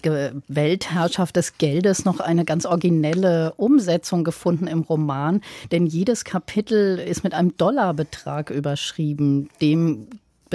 Weltherrschaft 0.49 1.37
des 1.37 1.59
Geldes 1.59 2.05
noch 2.05 2.21
eine 2.21 2.45
ganz 2.45 2.65
originelle 2.65 3.53
Umsetzung 3.57 4.25
gefunden 4.25 4.67
im 4.67 4.81
Roman. 4.81 5.43
Denn 5.71 5.87
jedes 5.87 6.25
Kapitel 6.25 6.99
ist 6.99 7.23
mit 7.23 7.35
einem 7.35 7.57
Dollarbetrag 7.57 8.51
überschrieben, 8.51 9.51
dem 9.61 10.09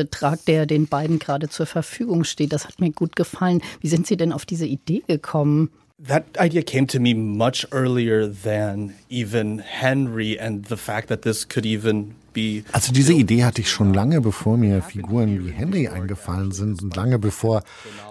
Betrag, 0.04 0.46
der 0.46 0.66
den 0.66 0.88
beiden 0.88 1.20
gerade 1.20 1.50
zur 1.50 1.66
Verfügung 1.66 2.24
steht. 2.24 2.54
Das 2.54 2.68
hat 2.68 2.80
mir 2.80 2.92
gut 2.92 3.16
gefallen. 3.18 3.62
Wie 3.82 3.90
sind 3.90 4.08
Sie 4.08 4.16
denn 4.16 4.32
auf 4.32 4.46
diese 4.46 4.66
Idee 4.66 5.04
gekommen? 5.08 5.70
That 6.08 6.24
idea 6.40 6.62
came 6.62 6.88
to 6.88 7.00
me 7.00 7.14
much 7.14 7.68
earlier 7.74 8.32
than 8.32 8.94
even 9.10 9.60
Henry 9.60 10.40
and 10.40 10.66
the 10.66 10.78
fact 10.78 11.10
that 11.10 11.24
this 11.24 11.46
could 11.46 11.66
even 11.66 12.16
also 12.72 12.94
diese 12.94 13.14
Idee 13.14 13.44
hatte 13.44 13.62
ich 13.62 13.70
schon 13.70 13.94
lange, 13.94 14.22
bevor 14.22 14.58
mir 14.58 14.82
Figuren 14.82 15.46
wie 15.46 15.52
Henry 15.52 15.88
eingefallen 15.88 16.52
sind 16.52 16.82
und 16.84 16.96
lange 16.96 17.20
bevor 17.20 17.64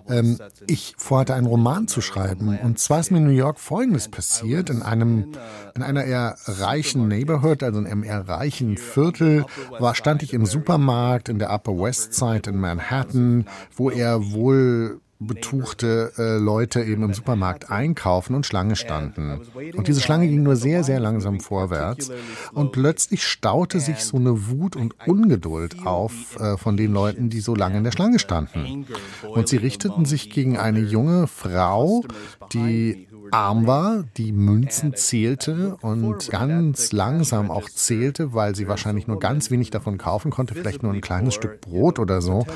ähm, 0.08 0.38
ich 0.66 0.94
vorhatte, 0.96 1.34
einen 1.34 1.46
Roman 1.46 1.88
zu 1.88 2.00
schreiben. 2.00 2.58
Und 2.58 2.78
zwar 2.78 3.00
ist 3.00 3.10
mir 3.10 3.18
in 3.18 3.25
New 3.25 3.30
York 3.30 3.58
Folgendes 3.58 4.08
passiert. 4.08 4.70
In 4.70 4.82
einem, 4.82 5.32
in 5.75 5.82
einer 5.82 6.04
eher 6.04 6.37
reichen 6.46 7.08
Neighborhood, 7.08 7.62
also 7.62 7.78
in 7.78 7.87
einem 7.87 8.04
eher 8.04 8.28
reichen 8.28 8.76
Viertel, 8.76 9.44
war, 9.78 9.94
stand 9.94 10.22
ich 10.22 10.32
im 10.32 10.46
Supermarkt 10.46 11.28
in 11.28 11.38
der 11.38 11.52
Upper 11.52 11.78
West 11.78 12.14
Side 12.14 12.50
in 12.50 12.56
Manhattan, 12.58 13.46
wo 13.76 13.90
er 13.90 14.32
wohl 14.32 15.00
betuchte 15.20 16.12
äh, 16.16 16.38
Leute 16.38 16.82
eben 16.82 17.02
im 17.02 17.12
Supermarkt 17.12 17.70
einkaufen 17.70 18.37
und 18.37 18.46
Schlange 18.46 18.76
standen. 18.76 19.40
Und 19.76 19.88
diese 19.88 20.00
Schlange 20.00 20.28
ging 20.28 20.42
nur 20.42 20.54
sehr, 20.54 20.84
sehr 20.84 21.00
langsam 21.00 21.40
vorwärts. 21.40 22.10
Und 22.52 22.72
plötzlich 22.72 23.26
staute 23.26 23.80
sich 23.80 24.04
so 24.04 24.16
eine 24.16 24.48
Wut 24.48 24.76
und 24.76 24.94
Ungeduld 25.06 25.84
auf 25.84 26.38
äh, 26.38 26.56
von 26.56 26.76
den 26.76 26.92
Leuten, 26.92 27.30
die 27.30 27.40
so 27.40 27.54
lange 27.54 27.78
in 27.78 27.84
der 27.84 27.92
Schlange 27.92 28.20
standen. 28.20 28.87
Und 29.22 29.48
sie 29.48 29.56
richteten 29.56 30.04
sich 30.04 30.30
gegen 30.30 30.56
eine 30.56 30.80
junge 30.80 31.26
Frau, 31.26 32.04
die 32.52 33.07
arm 33.30 33.66
war, 33.66 34.04
die 34.16 34.32
Münzen 34.32 34.94
zählte 34.94 35.76
und 35.80 36.30
ganz 36.30 36.92
langsam 36.92 37.50
auch 37.50 37.68
zählte, 37.68 38.35
weil 38.35 38.54
sie 38.54 38.68
wahrscheinlich 38.68 39.06
nur 39.06 39.18
ganz 39.18 39.50
wenig 39.50 39.70
davon 39.70 39.99
kaufen 39.99 40.30
konnte, 40.30 40.54
vielleicht 40.54 40.82
nur 40.82 40.92
ein 40.92 41.00
kleines 41.00 41.35
Stück 41.35 41.61
Brot 41.61 41.99
oder 41.99 42.20
so. 42.20 42.47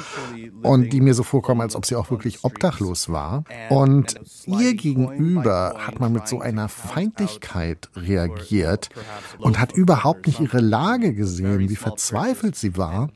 Und 0.63 0.93
die 0.93 1.01
mir 1.01 1.15
so 1.15 1.23
vorkommen, 1.23 1.61
als 1.61 1.77
ob 1.77 1.87
sie 1.87 1.97
auch 1.97 2.11
wirklich 2.11 2.45
obdachlos 2.45 3.09
war. 3.09 3.45
Und 3.69 4.15
ihr 4.47 4.75
gegenüber 4.75 5.77
hat 5.79 6.01
man 6.01 6.13
mit 6.13 6.29
so 6.29 6.41
einer 6.41 6.69
Feindlichkeit 6.69 7.91
reagiert 7.97 8.91
und 9.39 9.59
hat 9.59 9.73
überhaupt 9.73 10.27
nicht 10.27 10.41
ihre 10.41 10.61
Lage 10.61 11.15
gesehen, 11.15 11.69
wie 11.69 11.77
verzweifelt 11.77 12.57
sie 12.57 12.77
war. 12.77 13.11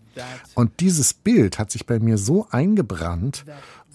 Und 0.54 0.80
dieses 0.80 1.12
Bild 1.14 1.58
hat 1.58 1.70
sich 1.70 1.86
bei 1.86 1.98
mir 1.98 2.18
so 2.18 2.46
eingebrannt 2.50 3.44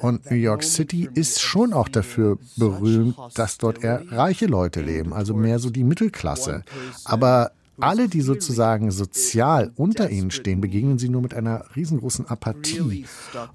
und 0.01 0.29
New 0.29 0.37
York 0.37 0.63
City 0.63 1.09
ist 1.13 1.41
schon 1.41 1.73
auch 1.73 1.87
dafür 1.87 2.37
berühmt, 2.57 3.15
dass 3.35 3.57
dort 3.57 3.83
eher 3.83 4.03
reiche 4.11 4.47
Leute 4.47 4.81
leben, 4.81 5.13
also 5.13 5.33
mehr 5.33 5.59
so 5.59 5.69
die 5.69 5.83
Mittelklasse. 5.83 6.63
Aber 7.05 7.51
alle, 7.81 8.07
die 8.07 8.21
sozusagen 8.21 8.91
sozial 8.91 9.71
unter 9.75 10.09
ihnen 10.09 10.31
stehen, 10.31 10.61
begegnen 10.61 10.99
sie 10.99 11.09
nur 11.09 11.21
mit 11.21 11.33
einer 11.33 11.65
riesengroßen 11.75 12.27
Apathie. 12.27 13.05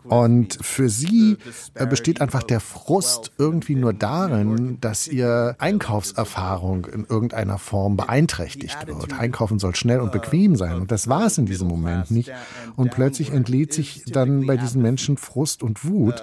Und 0.04 0.58
für 0.60 0.88
sie 0.88 1.38
äh, 1.74 1.86
besteht 1.86 2.20
einfach 2.20 2.42
der 2.42 2.60
Frust 2.60 3.32
irgendwie 3.38 3.74
nur 3.74 3.92
darin, 3.92 4.78
dass 4.80 5.08
ihr 5.08 5.56
Einkaufserfahrung 5.58 6.86
in 6.86 7.04
irgendeiner 7.04 7.58
Form 7.58 7.96
beeinträchtigt 7.96 8.86
wird. 8.86 9.18
Einkaufen 9.18 9.58
soll 9.58 9.74
schnell 9.74 10.00
und 10.00 10.12
bequem 10.12 10.56
sein. 10.56 10.76
Und 10.76 10.90
das 10.90 11.08
war 11.08 11.26
es 11.26 11.38
in 11.38 11.46
diesem 11.46 11.68
Moment 11.68 12.10
nicht. 12.10 12.30
Und 12.76 12.90
plötzlich 12.90 13.32
entlädt 13.32 13.72
sich 13.72 14.04
dann 14.06 14.46
bei 14.46 14.56
diesen 14.56 14.82
Menschen 14.82 15.16
Frust 15.16 15.62
und 15.62 15.84
Wut. 15.84 16.22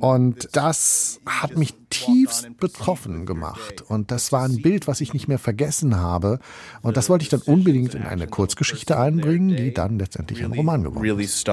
Und 0.00 0.48
das 0.52 1.20
hat 1.26 1.56
mich 1.56 1.74
tiefst 1.90 2.56
betroffen 2.58 3.26
gemacht. 3.26 3.82
Und 3.88 4.10
das 4.10 4.32
war 4.32 4.44
ein 4.44 4.62
Bild, 4.62 4.86
was 4.86 5.00
ich 5.00 5.12
nicht 5.12 5.28
mehr 5.28 5.38
vergessen 5.38 5.96
habe. 5.96 6.38
Und 6.82 6.96
das 6.96 7.08
wollte 7.08 7.22
ich 7.22 7.28
dann 7.28 7.42
unbedingt 7.42 7.94
in 7.94 8.02
eine 8.02 8.26
Kurzgeschichte 8.26 8.98
einbringen, 8.98 9.56
die 9.56 9.72
dann 9.72 9.98
letztendlich 9.98 10.44
ein 10.44 10.52
Roman 10.52 10.82
geworden 10.84 11.20
ist. 11.20 11.46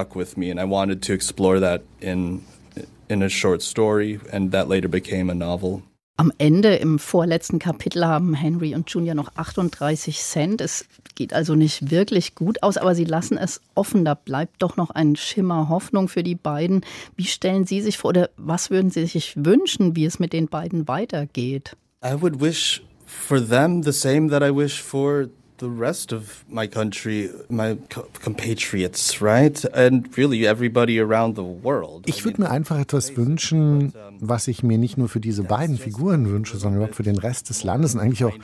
in 3.10 3.22
a 3.22 3.30
short 3.30 3.62
story, 3.62 4.20
and 4.32 4.52
that 4.52 4.68
later 4.68 4.88
became 4.88 5.30
a 5.30 5.36
novel. 5.36 5.84
Am 6.16 6.32
Ende 6.38 6.75
im 6.75 7.00
vorletzten 7.00 7.58
Kapitel 7.58 8.06
haben 8.06 8.36
Henry 8.36 8.75
und 8.75 8.88
Junior 8.90 9.16
noch 9.16 9.36
38 9.36 10.20
Cent. 10.22 10.62
Es 10.62 10.86
geht 11.15 11.34
also 11.34 11.55
nicht 11.55 11.91
wirklich 11.91 12.36
gut 12.36 12.63
aus, 12.63 12.77
aber 12.77 12.96
sie 12.96 13.05
lassen 13.05 13.38
es 13.38 13.62
offen. 13.75 14.05
Da 14.05 14.13
bleibt 14.13 14.62
doch 14.62 14.77
noch 14.77 14.89
ein 14.89 15.15
Schimmer 15.15 15.70
Hoffnung 15.70 16.08
für 16.08 16.24
die 16.24 16.36
beiden. 16.36 16.82
Wie 17.15 17.25
stellen 17.25 17.65
Sie 17.65 17.82
sich 17.82 17.98
vor 17.98 18.10
oder 18.10 18.29
was 18.38 18.70
würden 18.70 18.91
Sie 18.91 19.05
sich 19.05 19.34
wünschen, 19.36 19.96
wie 19.96 20.05
es 20.05 20.20
mit 20.20 20.34
den 20.34 20.48
beiden 20.48 20.88
weitergeht? 20.88 21.75
I 22.03 22.22
would 22.22 22.41
wish 22.41 22.84
for 23.05 23.39
them 23.39 23.84
the 23.84 23.91
same 23.91 24.29
that 24.29 24.43
I 24.43 24.55
wish 24.55 24.82
for 24.82 25.29
the 25.63 25.70
rest 25.70 26.12
of 26.12 26.43
my 26.50 26.67
country, 26.67 27.29
my 27.50 27.77
compatriots, 28.22 29.22
right? 29.22 29.63
And 29.74 30.15
really 30.17 30.46
everybody 30.46 31.00
around 31.00 31.36
the 31.38 31.43
world. 31.43 32.03
Ich 32.05 32.25
würde 32.25 32.41
mir 32.41 32.50
einfach 32.51 32.79
etwas 32.79 33.15
wünschen, 33.15 33.93
was 34.20 34.48
ich 34.48 34.63
mir 34.63 34.77
nicht 34.77 34.98
nur 34.98 35.08
für 35.08 35.20
diese 35.20 35.43
beiden 35.43 35.77
Figuren 35.77 36.29
wünsche, 36.29 36.58
sondern 36.58 36.84
auch 36.84 36.93
für 36.93 37.03
den 37.03 37.17
Rest 37.17 37.50
des 37.50 37.63
Landes 37.63 37.93
und 37.93 38.01
eigentlich 38.01 38.25
auch 38.25 38.36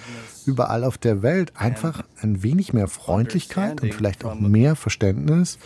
überall 0.49 0.83
auf 0.83 0.97
der 0.97 1.21
Welt. 1.21 1.53
Einfach 1.55 2.03
ein 2.21 2.43
wenig 2.43 2.73
mehr 2.73 2.87
Freundlichkeit 2.87 3.81
und 3.81 3.93
vielleicht 3.93 4.25
auch 4.25 4.35
mehr 4.35 4.75
Verständnis 4.75 5.59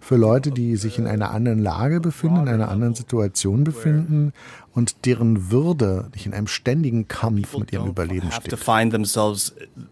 für 0.00 0.16
Leute, 0.16 0.50
die 0.50 0.76
sich 0.76 0.98
in 0.98 1.06
einer 1.06 1.30
anderen 1.32 1.58
Lage 1.58 2.00
befinden, 2.00 2.42
in 2.42 2.48
einer 2.48 2.68
anderen 2.68 2.94
Situation 2.94 3.64
befinden 3.64 4.32
und 4.74 5.04
deren 5.06 5.50
Würde 5.50 6.08
nicht 6.14 6.26
in 6.26 6.34
einem 6.34 6.46
ständigen 6.46 7.08
Kampf 7.08 7.56
mit 7.58 7.72
ihrem 7.72 7.88
Überleben 7.88 8.30
steht. 8.30 8.54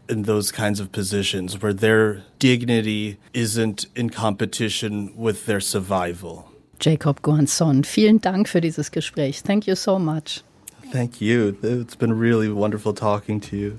in 0.09 0.23
those 0.23 0.53
kinds 0.53 0.81
of 0.81 0.93
positions 0.93 1.61
where 1.61 1.75
their 1.75 2.23
dignity 2.39 3.19
isn't 3.33 3.89
in 3.95 4.11
competition 4.11 5.13
with 5.17 5.47
their 5.47 5.61
survival. 5.61 6.45
Jacob 6.81 7.23
Guanson, 7.23 7.85
vielen 7.85 8.21
Dank 8.21 8.49
für 8.49 8.61
dieses 8.61 8.91
Gespräch. 8.91 9.43
Thank 9.43 9.67
you 9.67 9.75
so 9.75 9.99
much. 9.99 10.45
Thank 10.93 11.21
you. 11.21 11.55
It's 11.63 11.97
been 11.97 12.13
really 12.13 12.49
wonderful 12.49 12.95
talking 12.95 13.41
to 13.41 13.57
you. 13.57 13.73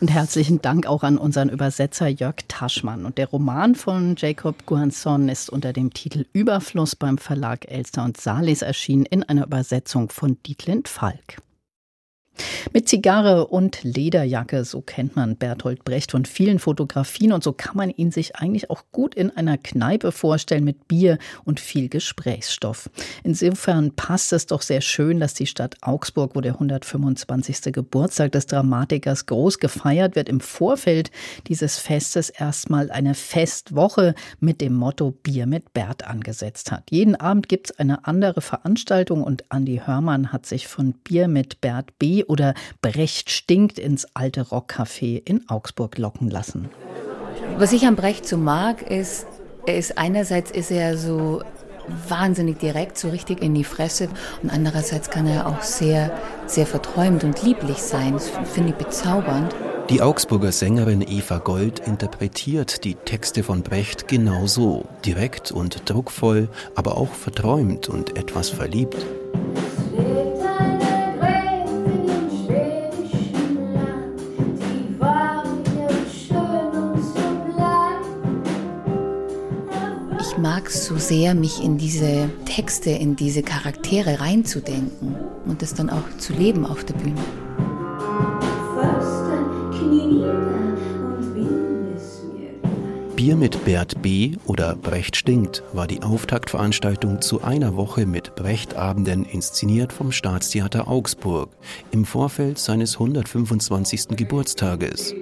Und 0.00 0.10
herzlichen 0.10 0.62
Dank 0.62 0.86
auch 0.86 1.02
an 1.02 1.18
unseren 1.18 1.48
Übersetzer 1.48 2.08
Jörg 2.08 2.36
Taschmann. 2.48 3.04
Und 3.04 3.18
der 3.18 3.28
Roman 3.28 3.74
von 3.74 4.14
Jacob 4.16 4.66
Guanson 4.66 5.28
ist 5.28 5.50
unter 5.50 5.72
dem 5.72 5.92
Titel 5.92 6.26
Überfluss 6.32 6.96
beim 6.96 7.18
Verlag 7.18 7.70
Elster 7.70 8.04
und 8.04 8.16
Salis 8.16 8.62
erschienen 8.62 9.06
in 9.06 9.22
einer 9.22 9.44
Übersetzung 9.44 10.08
von 10.08 10.38
Dietlind 10.46 10.88
Falk. 10.88 11.42
Mit 12.72 12.88
Zigarre 12.88 13.46
und 13.48 13.82
Lederjacke, 13.82 14.64
so 14.64 14.80
kennt 14.80 15.16
man 15.16 15.36
Bertolt 15.36 15.84
Brecht 15.84 16.12
von 16.12 16.24
vielen 16.24 16.58
Fotografien 16.58 17.32
und 17.32 17.42
so 17.42 17.52
kann 17.52 17.76
man 17.76 17.90
ihn 17.90 18.10
sich 18.10 18.36
eigentlich 18.36 18.70
auch 18.70 18.84
gut 18.92 19.14
in 19.14 19.30
einer 19.30 19.58
Kneipe 19.58 20.12
vorstellen 20.12 20.64
mit 20.64 20.88
Bier 20.88 21.18
und 21.44 21.60
viel 21.60 21.88
Gesprächsstoff. 21.88 22.90
Insofern 23.24 23.92
passt 23.92 24.32
es 24.32 24.46
doch 24.46 24.62
sehr 24.62 24.80
schön, 24.80 25.20
dass 25.20 25.34
die 25.34 25.46
Stadt 25.46 25.76
Augsburg, 25.82 26.34
wo 26.34 26.40
der 26.40 26.54
125. 26.54 27.72
Geburtstag 27.72 28.32
des 28.32 28.46
Dramatikers 28.46 29.26
groß 29.26 29.58
gefeiert 29.58 30.16
wird, 30.16 30.28
im 30.28 30.40
Vorfeld 30.40 31.10
dieses 31.46 31.78
Festes 31.78 32.30
erstmal 32.30 32.90
eine 32.90 33.14
Festwoche 33.14 34.14
mit 34.38 34.60
dem 34.60 34.74
Motto 34.74 35.10
Bier 35.10 35.46
mit 35.46 35.72
Bert 35.72 36.06
angesetzt 36.06 36.72
hat. 36.72 36.90
Jeden 36.90 37.16
Abend 37.16 37.48
gibt 37.48 37.70
es 37.70 37.78
eine 37.78 38.06
andere 38.06 38.40
Veranstaltung 38.40 39.22
und 39.22 39.44
Andi 39.50 39.82
Hörmann 39.84 40.32
hat 40.32 40.46
sich 40.46 40.68
von 40.68 40.92
Bier 40.92 41.28
mit 41.28 41.60
Bert 41.60 41.98
B 41.98 42.24
oder 42.30 42.54
Brecht 42.80 43.28
stinkt 43.28 43.78
ins 43.78 44.06
alte 44.14 44.42
Rockcafé 44.42 45.20
in 45.22 45.48
Augsburg 45.48 45.98
locken 45.98 46.30
lassen. 46.30 46.70
Was 47.58 47.72
ich 47.72 47.84
an 47.86 47.96
Brecht 47.96 48.26
so 48.26 48.38
mag, 48.38 48.82
ist, 48.82 49.26
er 49.66 49.76
ist 49.76 49.98
einerseits 49.98 50.50
ist 50.50 50.70
er 50.70 50.96
so 50.96 51.42
wahnsinnig 52.08 52.58
direkt, 52.58 52.96
so 52.98 53.08
richtig 53.08 53.42
in 53.42 53.54
die 53.54 53.64
Fresse. 53.64 54.08
Und 54.42 54.50
andererseits 54.50 55.10
kann 55.10 55.26
er 55.26 55.46
auch 55.46 55.62
sehr, 55.62 56.12
sehr 56.46 56.66
verträumt 56.66 57.24
und 57.24 57.42
lieblich 57.42 57.78
sein. 57.78 58.12
Das 58.12 58.30
finde 58.52 58.70
ich 58.70 58.76
bezaubernd. 58.76 59.54
Die 59.90 60.02
Augsburger 60.02 60.52
Sängerin 60.52 61.02
Eva 61.02 61.38
Gold 61.38 61.80
interpretiert 61.80 62.84
die 62.84 62.94
Texte 62.94 63.42
von 63.42 63.62
Brecht 63.62 64.06
genau 64.06 64.46
so. 64.46 64.84
Direkt 65.04 65.50
und 65.50 65.90
druckvoll, 65.90 66.48
aber 66.76 66.96
auch 66.96 67.12
verträumt 67.12 67.88
und 67.88 68.16
etwas 68.16 68.50
verliebt. 68.50 69.04
Mag 80.60 80.68
es 80.68 80.84
so 80.84 80.98
sehr, 80.98 81.34
mich 81.34 81.64
in 81.64 81.78
diese 81.78 82.28
Texte, 82.44 82.90
in 82.90 83.16
diese 83.16 83.42
Charaktere 83.42 84.20
reinzudenken 84.20 85.16
und 85.46 85.62
das 85.62 85.72
dann 85.72 85.88
auch 85.88 86.18
zu 86.18 86.34
leben 86.34 86.66
auf 86.66 86.84
der 86.84 86.94
Bühne. 86.94 87.20
Bier 93.16 93.36
mit 93.36 93.64
Bert 93.64 94.02
B. 94.02 94.36
oder 94.44 94.76
Brecht 94.76 95.16
stinkt 95.16 95.62
war 95.72 95.86
die 95.86 96.02
Auftaktveranstaltung 96.02 97.22
zu 97.22 97.42
einer 97.42 97.76
Woche 97.76 98.04
mit 98.04 98.34
Brechtabenden 98.34 99.24
inszeniert 99.24 99.94
vom 99.94 100.12
Staatstheater 100.12 100.88
Augsburg 100.88 101.50
im 101.90 102.04
Vorfeld 102.04 102.58
seines 102.58 102.94
125. 102.94 104.08
Geburtstages. 104.08 105.14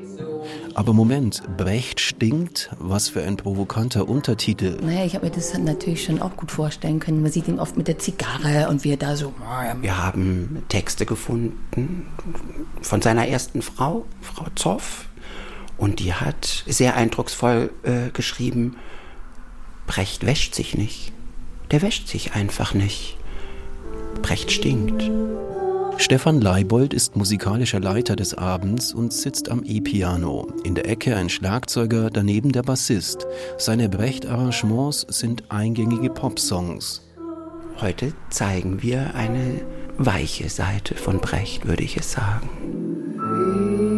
Aber 0.79 0.93
Moment, 0.93 1.43
Brecht 1.57 1.99
stinkt? 1.99 2.71
Was 2.79 3.09
für 3.09 3.25
ein 3.25 3.37
provokanter 3.37 4.09
Untertitel. 4.09 4.79
Naja, 4.81 5.05
ich 5.05 5.17
habe 5.17 5.27
mir 5.27 5.33
das 5.33 5.59
natürlich 5.59 6.05
schon 6.05 6.23
auch 6.23 6.37
gut 6.37 6.53
vorstellen 6.53 7.01
können. 7.01 7.21
Man 7.21 7.33
sieht 7.33 7.49
ihn 7.49 7.59
oft 7.59 7.77
mit 7.77 7.89
der 7.89 7.99
Zigarre 7.99 8.69
und 8.69 8.85
wie 8.85 8.93
er 8.93 8.97
da 8.97 9.17
so. 9.17 9.35
Wir 9.81 9.99
haben 9.99 10.63
Texte 10.69 11.05
gefunden 11.05 12.07
von 12.81 13.03
seiner 13.03 13.27
ersten 13.27 13.61
Frau, 13.61 14.05
Frau 14.21 14.47
Zoff. 14.55 15.09
Und 15.79 15.99
die 15.99 16.15
hat 16.15 16.63
sehr 16.69 16.95
eindrucksvoll 16.95 17.73
äh, 17.83 18.11
geschrieben, 18.13 18.77
Brecht 19.89 20.27
wäscht 20.27 20.55
sich 20.55 20.77
nicht. 20.77 21.13
Der 21.73 21.83
wäscht 21.83 22.07
sich 22.07 22.35
einfach 22.35 22.73
nicht. 22.73 23.17
Brecht 24.23 24.53
stinkt. 24.53 25.11
Stefan 26.01 26.41
Leibold 26.41 26.95
ist 26.95 27.17
musikalischer 27.17 27.81
Leiter 27.81 28.15
des 28.15 28.33
Abends 28.33 28.95
und 28.95 29.13
sitzt 29.13 29.51
am 29.51 29.65
E-Piano. 29.65 30.47
In 30.63 30.77
der 30.77 30.89
Ecke 30.89 31.17
ein 31.17 31.29
Schlagzeuger, 31.29 32.09
daneben 32.09 32.53
der 32.53 32.63
Bassist. 32.63 33.27
Seine 33.59 33.89
Brecht-Arrangements 33.89 35.01
sind 35.09 35.51
eingängige 35.51 36.09
Popsongs. 36.09 37.03
Heute 37.81 38.13
zeigen 38.31 38.81
wir 38.81 39.13
eine 39.17 39.61
weiche 39.99 40.49
Seite 40.49 40.95
von 40.95 41.19
Brecht, 41.19 41.67
würde 41.67 41.83
ich 41.83 41.97
es 41.97 42.13
sagen. 42.13 43.98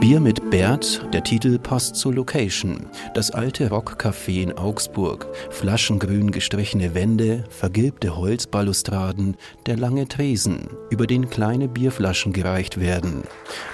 Bier 0.00 0.20
mit 0.20 0.50
Bert, 0.50 1.04
der 1.12 1.24
Titel 1.24 1.58
passt 1.58 1.96
zur 1.96 2.14
Location. 2.14 2.86
Das 3.14 3.32
alte 3.32 3.68
Rockcafé 3.68 4.42
in 4.42 4.56
Augsburg. 4.56 5.26
Flaschengrün 5.50 6.30
gestrichene 6.30 6.94
Wände, 6.94 7.42
vergilbte 7.50 8.16
Holzbalustraden, 8.16 9.36
der 9.66 9.76
lange 9.76 10.06
Tresen, 10.06 10.70
über 10.90 11.08
den 11.08 11.28
kleine 11.30 11.66
Bierflaschen 11.66 12.32
gereicht 12.32 12.78
werden. 12.78 13.24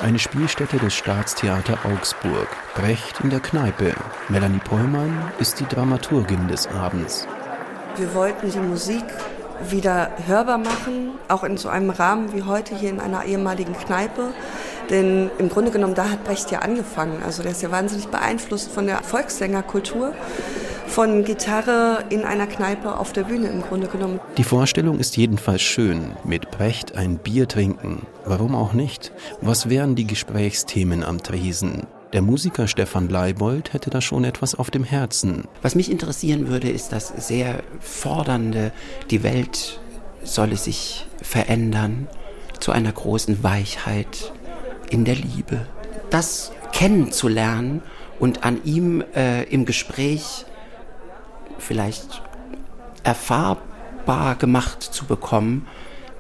Eine 0.01 0.19
Spielstätte 0.19 0.79
des 0.79 0.95
Staatstheater 0.95 1.79
Augsburg. 1.85 2.49
Brecht 2.75 3.21
in 3.23 3.29
der 3.29 3.41
Kneipe. 3.41 3.93
Melanie 4.31 4.61
Pollmann 4.65 5.31
ist 5.39 5.61
die 5.61 5.67
Dramaturgin 5.67 6.49
des 6.49 6.67
Abends. 6.69 7.29
Wir 7.97 8.15
wollten 8.15 8.51
die 8.51 8.61
Musik 8.61 9.05
wieder 9.71 10.11
hörbar 10.27 10.59
machen, 10.59 11.13
auch 11.29 11.45
in 11.45 11.57
so 11.59 11.69
einem 11.69 11.91
Rahmen 11.91 12.33
wie 12.33 12.43
heute 12.43 12.75
hier 12.77 12.91
in 12.91 13.01
einer 13.01 13.25
ehemaligen 13.25 13.75
Kneipe. 13.75 14.33
Denn 14.91 15.31
im 15.39 15.49
Grunde 15.49 15.71
genommen, 15.71 15.95
da 15.95 16.11
hat 16.11 16.25
Brecht 16.25 16.51
ja 16.51 16.61
angefangen. 16.61 17.23
Also 17.25 17.43
der 17.43 17.53
ist 17.53 17.63
ja 17.63 17.71
wahnsinnig 17.71 18.09
beeinflusst 18.09 18.71
von 18.71 18.87
der 18.87 19.03
Volkssängerkultur, 19.03 20.13
von 20.87 21.25
Gitarre 21.25 22.05
in 22.11 22.25
einer 22.25 22.47
Kneipe 22.47 22.99
auf 22.99 23.13
der 23.13 23.25
Bühne 23.25 23.49
im 23.49 23.63
Grunde 23.63 23.89
genommen. 23.89 24.21
Die 24.37 24.45
Vorstellung 24.45 24.99
ist 25.01 25.17
jedenfalls 25.17 25.63
schön. 25.63 26.13
Mit 26.25 26.51
Brecht 26.51 26.97
ein 26.97 27.19
Bier 27.19 27.49
trinken. 27.49 28.07
Warum 28.25 28.55
auch 28.55 28.75
nicht? 28.75 29.13
Was 29.41 29.69
wären 29.69 29.97
die 29.97 30.07
Gesprächsthemen 30.07 31.03
am 31.03 31.23
Tresen? 31.23 31.87
Der 32.13 32.23
Musiker 32.23 32.69
Stefan 32.69 33.09
Leibold 33.09 33.73
hätte 33.73 33.91
da 33.91 34.01
schon 34.01 34.23
etwas 34.23 34.55
auf 34.55 34.71
dem 34.71 34.85
Herzen. 34.85 35.49
Was 35.63 35.75
mich 35.75 35.91
interessieren 35.91 36.47
würde, 36.47 36.71
ist 36.71 36.93
das 36.93 37.09
sehr 37.09 37.65
fordernde, 37.81 38.71
die 39.11 39.25
Welt 39.25 39.81
solle 40.23 40.57
sich 40.57 41.07
verändern 41.21 42.07
zu 42.61 42.71
einer 42.71 42.93
großen 42.93 43.43
Weichheit, 43.43 44.33
in 44.91 45.05
der 45.05 45.17
Liebe. 45.17 45.67
Das 46.11 46.53
kennenzulernen 46.73 47.83
und 48.19 48.45
an 48.45 48.61
ihm 48.65 49.03
äh, 49.15 49.45
im 49.45 49.65
Gespräch 49.65 50.45
vielleicht 51.59 52.23
erfahrbar 53.03 54.37
gemacht 54.37 54.83
zu 54.83 55.07
bekommen, 55.07 55.67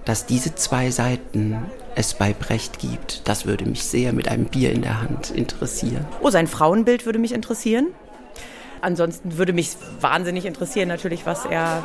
dass 0.04 0.26
diese 0.26 0.54
zwei 0.54 0.90
Seiten 0.90 1.56
es 1.94 2.14
bei 2.14 2.32
Brecht 2.32 2.78
gibt. 2.78 3.26
Das 3.28 3.46
würde 3.46 3.64
mich 3.64 3.84
sehr 3.84 4.12
mit 4.12 4.28
einem 4.28 4.46
Bier 4.46 4.72
in 4.72 4.82
der 4.82 5.00
Hand 5.00 5.30
interessieren. 5.30 6.04
Oh, 6.20 6.30
sein 6.30 6.46
Frauenbild 6.46 7.06
würde 7.06 7.18
mich 7.18 7.32
interessieren. 7.32 7.88
Ansonsten 8.80 9.38
würde 9.38 9.52
mich 9.52 9.70
wahnsinnig 10.00 10.44
interessieren 10.44 10.88
natürlich, 10.88 11.24
was 11.24 11.46
er 11.46 11.84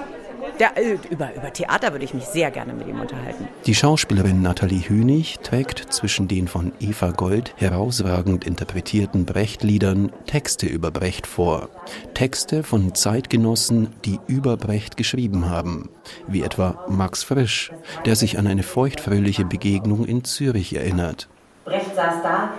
der, 0.59 0.77
äh, 0.77 0.97
über, 1.09 1.33
über 1.33 1.53
Theater 1.53 1.93
würde 1.93 2.05
ich 2.05 2.13
mich 2.13 2.25
sehr 2.25 2.51
gerne 2.51 2.73
mit 2.73 2.87
ihm 2.87 2.99
unterhalten. 2.99 3.47
Die 3.65 3.73
Schauspielerin 3.73 4.41
Nathalie 4.41 4.81
Hünig 4.81 5.39
trägt 5.39 5.93
zwischen 5.93 6.27
den 6.27 6.47
von 6.47 6.73
Eva 6.79 7.11
Gold 7.11 7.53
herausragend 7.57 8.45
interpretierten 8.45 9.25
Brecht-Liedern 9.25 10.11
Texte 10.27 10.67
über 10.67 10.91
Brecht 10.91 11.27
vor. 11.27 11.69
Texte 12.13 12.63
von 12.63 12.93
Zeitgenossen, 12.93 13.93
die 14.03 14.19
über 14.27 14.57
Brecht 14.57 14.97
geschrieben 14.97 15.49
haben, 15.49 15.89
wie 16.27 16.43
etwa 16.43 16.85
Max 16.89 17.23
Frisch, 17.23 17.71
der 18.05 18.15
sich 18.15 18.37
an 18.37 18.47
eine 18.47 18.63
feuchtfröhliche 18.63 19.45
Begegnung 19.45 20.05
in 20.05 20.23
Zürich 20.25 20.75
erinnert. 20.75 21.29
Brecht 21.63 21.95
saß 21.95 22.21
da, 22.21 22.49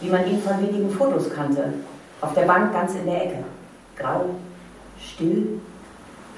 wie 0.00 0.08
man 0.08 0.26
ihn 0.30 0.40
von 0.40 0.60
wenigen 0.60 0.90
Fotos 0.90 1.30
kannte, 1.34 1.72
auf 2.20 2.32
der 2.34 2.42
Bank 2.42 2.72
ganz 2.72 2.94
in 2.94 3.06
der 3.06 3.24
Ecke. 3.24 3.44
Grau, 3.96 4.30
still, 4.98 5.60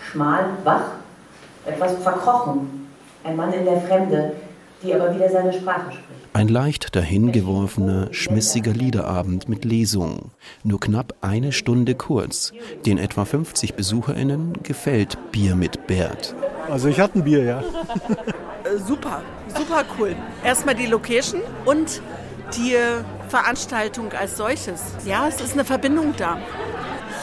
schmal, 0.01 0.47
wach, 0.65 1.02
etwas 1.67 1.97
verkrochen. 2.03 2.89
Ein 3.25 3.37
Mann 3.37 3.53
in 3.53 3.65
der 3.65 3.81
Fremde, 3.83 4.33
die 4.83 4.95
aber 4.95 5.15
wieder 5.15 5.31
seine 5.31 5.53
Sprache 5.53 5.93
spricht. 5.93 6.23
Ein 6.35 6.49
leicht 6.49 6.97
dahingeworfener, 6.97 8.09
schmissiger 8.13 8.73
Liederabend 8.73 9.51
mit 9.51 9.67
Lesung. 9.67 10.31
Nur 10.65 10.81
knapp 10.81 11.15
eine 11.21 11.53
Stunde 11.53 11.95
kurz. 11.95 12.53
Den 12.87 12.97
etwa 12.97 13.27
50 13.27 13.75
BesucherInnen 13.75 14.55
gefällt 14.63 15.19
Bier 15.31 15.55
mit 15.55 15.87
Bert. 15.87 16.35
Also 16.71 16.89
ich 16.89 17.01
hatte 17.01 17.19
ein 17.19 17.25
Bier, 17.25 17.45
ja. 17.45 17.63
Äh, 18.65 18.79
super, 18.79 19.23
super 19.49 19.83
cool. 19.99 20.15
Erstmal 20.45 20.77
die 20.77 20.87
Location 20.87 21.41
und 21.65 22.01
die 22.57 22.77
Veranstaltung 23.29 24.13
als 24.13 24.37
solches. 24.37 24.81
Ja, 25.05 25.27
es 25.27 25.41
ist 25.41 25.55
eine 25.55 25.65
Verbindung 25.65 26.15
da. 26.17 26.39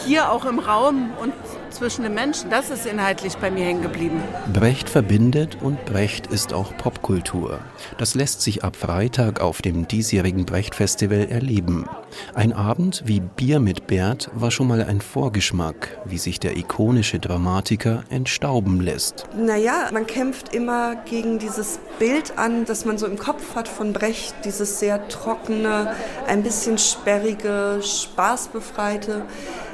Hier 0.06 0.32
auch 0.32 0.44
im 0.44 0.60
Raum 0.60 1.12
und 1.22 1.34
zwischen 1.72 2.04
den 2.04 2.14
Menschen. 2.14 2.50
Das 2.50 2.70
ist 2.70 2.86
inhaltlich 2.86 3.38
bei 3.38 3.52
mir 3.52 3.66
hängen 3.66 3.82
geblieben. 3.82 4.22
Brecht 4.54 4.90
verbindet 4.90 5.58
und 5.62 5.84
Brecht 5.86 6.28
ist 6.28 6.54
auch 6.54 6.76
Popkultur. 6.78 7.60
Das 7.98 8.16
lässt 8.16 8.42
sich 8.42 8.64
ab 8.64 8.76
Freitag 8.76 9.42
auf 9.42 9.62
dem 9.62 9.88
diesjährigen 9.88 10.46
Brecht-Festival 10.46 11.28
erleben. 11.30 11.86
Ein 12.34 12.54
Abend 12.54 13.04
wie 13.06 13.20
Bier 13.20 13.60
mit 13.60 13.88
Bert 13.88 14.30
war 14.34 14.52
schon 14.52 14.68
mal 14.68 14.84
ein 14.84 15.02
Vorgeschmack, 15.02 15.98
wie 16.06 16.18
sich 16.18 16.40
der 16.40 16.58
ikonische 16.58 17.20
Dramatiker 17.20 18.04
entstauben 18.10 18.82
lässt. 18.82 19.28
Naja, 19.38 19.90
man 19.92 20.08
kämpft 20.08 20.54
immer 20.54 20.96
gegen 20.96 21.40
dieses 21.40 21.80
Bild 22.00 22.38
an, 22.38 22.66
das 22.66 22.86
man 22.86 22.98
so 22.98 23.06
im 23.06 23.18
Kopf 23.18 23.56
hat 23.56 23.68
von 23.68 23.94
Brecht, 23.94 24.36
dieses 24.46 24.80
sehr 24.80 25.08
trockene, 25.08 25.96
ein 26.28 26.44
bisschen 26.44 26.78
sperrige, 26.78 27.80
spaßbefreite. 27.82 29.26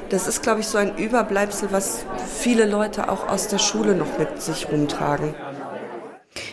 Das 0.08 0.28
ist, 0.28 0.42
glaube 0.42 0.60
ich, 0.60 0.66
so 0.66 0.78
ein 0.78 0.96
Überbleibsel, 0.96 1.72
was 1.72 2.04
viele 2.26 2.66
Leute 2.66 3.08
auch 3.08 3.28
aus 3.28 3.48
der 3.48 3.58
Schule 3.58 3.94
noch 3.94 4.18
mit 4.18 4.40
sich 4.40 4.68
rumtragen. 4.70 5.34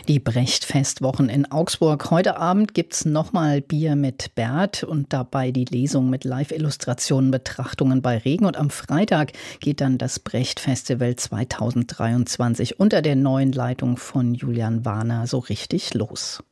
Die 0.08 0.20
Brecht-Festwochen 0.20 1.30
in 1.30 1.50
Augsburg. 1.52 2.10
Heute 2.10 2.38
Abend 2.38 2.74
gibt 2.74 2.94
es 2.94 3.06
nochmal 3.06 3.62
Bier 3.62 3.96
mit 3.96 4.36
Bert 4.36 4.84
und 4.84 5.14
dabei 5.14 5.52
die 5.52 5.66
Lesung 5.66 6.10
mit 6.10 6.24
Live-Illustrationen, 6.24 7.32
Betrachtungen 7.32 8.02
bei 8.02 8.18
Regen. 8.18 8.46
Und 8.46 8.58
am 8.58 8.70
Freitag 8.70 9.34
geht 9.60 9.82
dann 9.82 9.98
das 9.98 10.20
Brecht-Festival 10.20 11.16
2023 11.16 12.80
unter 12.80 13.02
der 13.02 13.16
neuen 13.16 13.52
Leitung 13.52 13.98
von 13.98 14.34
Julian 14.34 14.84
Warner 14.84 15.28
so 15.28 15.40
richtig 15.40 15.94
los. 15.94 16.44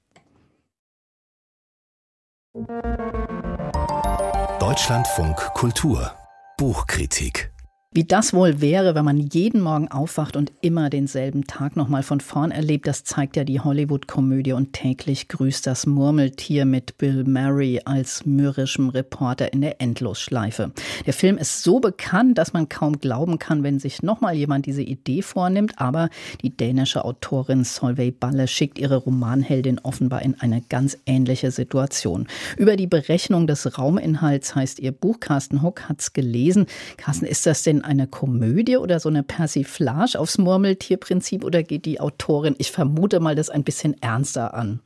Deutschlandfunk 4.59 5.37
Kultur 5.53 6.13
Buchkritik 6.61 7.51
Wie 7.93 8.05
das 8.05 8.33
wohl 8.33 8.61
wäre, 8.61 8.95
wenn 8.95 9.03
man 9.03 9.17
jeden 9.17 9.59
Morgen 9.59 9.89
aufwacht 9.89 10.37
und 10.37 10.53
immer 10.61 10.89
denselben 10.89 11.45
Tag 11.45 11.75
nochmal 11.75 12.03
von 12.03 12.21
vorn 12.21 12.51
erlebt, 12.51 12.87
das 12.87 13.03
zeigt 13.03 13.35
ja 13.35 13.43
die 13.43 13.59
Hollywood-Komödie 13.59 14.53
und 14.53 14.71
täglich 14.71 15.27
grüßt 15.27 15.67
das 15.67 15.85
Murmeltier 15.85 16.63
mit 16.63 16.97
Bill 16.97 17.25
Murray 17.25 17.81
als 17.83 18.25
mürrischem 18.25 18.87
Reporter 18.87 19.51
in 19.51 19.59
der 19.59 19.81
Endlosschleife. 19.81 20.71
Der 21.05 21.11
Film 21.11 21.37
ist 21.37 21.63
so 21.63 21.81
bekannt, 21.81 22.37
dass 22.37 22.53
man 22.53 22.69
kaum 22.69 22.97
glauben 22.97 23.39
kann, 23.39 23.61
wenn 23.61 23.77
sich 23.77 24.01
nochmal 24.01 24.35
jemand 24.35 24.67
diese 24.67 24.83
Idee 24.83 25.21
vornimmt, 25.21 25.73
aber 25.75 26.07
die 26.43 26.55
dänische 26.55 27.03
Autorin 27.03 27.65
Solveig 27.65 28.21
Balle 28.21 28.47
schickt 28.47 28.79
ihre 28.79 28.95
Romanheldin 28.95 29.79
offenbar 29.79 30.21
in 30.21 30.39
eine 30.39 30.61
ganz 30.61 30.97
ähnliche 31.05 31.51
Situation. 31.51 32.29
Über 32.55 32.77
die 32.77 32.87
Berechnung 32.87 33.47
des 33.47 33.77
Rauminhalts 33.77 34.55
heißt 34.55 34.79
ihr 34.79 34.93
Buch, 34.93 35.19
Carsten 35.19 35.61
Huck 35.61 35.89
hat's 35.89 36.13
gelesen. 36.13 36.67
Carsten, 36.95 37.25
ist 37.25 37.45
das 37.45 37.63
denn 37.63 37.80
eine 37.81 38.07
Komödie 38.07 38.77
oder 38.77 38.99
so 38.99 39.09
eine 39.09 39.23
Persiflage 39.23 40.19
aufs 40.19 40.37
Murmeltierprinzip 40.37 41.43
oder 41.43 41.63
geht 41.63 41.85
die 41.85 41.99
Autorin, 41.99 42.55
ich 42.57 42.71
vermute 42.71 43.19
mal, 43.19 43.35
das 43.35 43.49
ein 43.49 43.63
bisschen 43.63 44.01
ernster 44.01 44.53
an? 44.53 44.79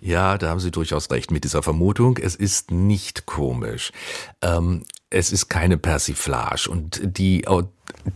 Ja, 0.00 0.38
da 0.38 0.50
haben 0.50 0.60
Sie 0.60 0.70
durchaus 0.70 1.10
recht 1.10 1.30
mit 1.30 1.44
dieser 1.44 1.62
Vermutung. 1.62 2.18
Es 2.18 2.34
ist 2.34 2.70
nicht 2.70 3.26
komisch. 3.26 3.92
Ähm, 4.42 4.84
es 5.10 5.32
ist 5.32 5.48
keine 5.48 5.78
Persiflage 5.78 6.68
und 6.70 7.00
die, 7.02 7.44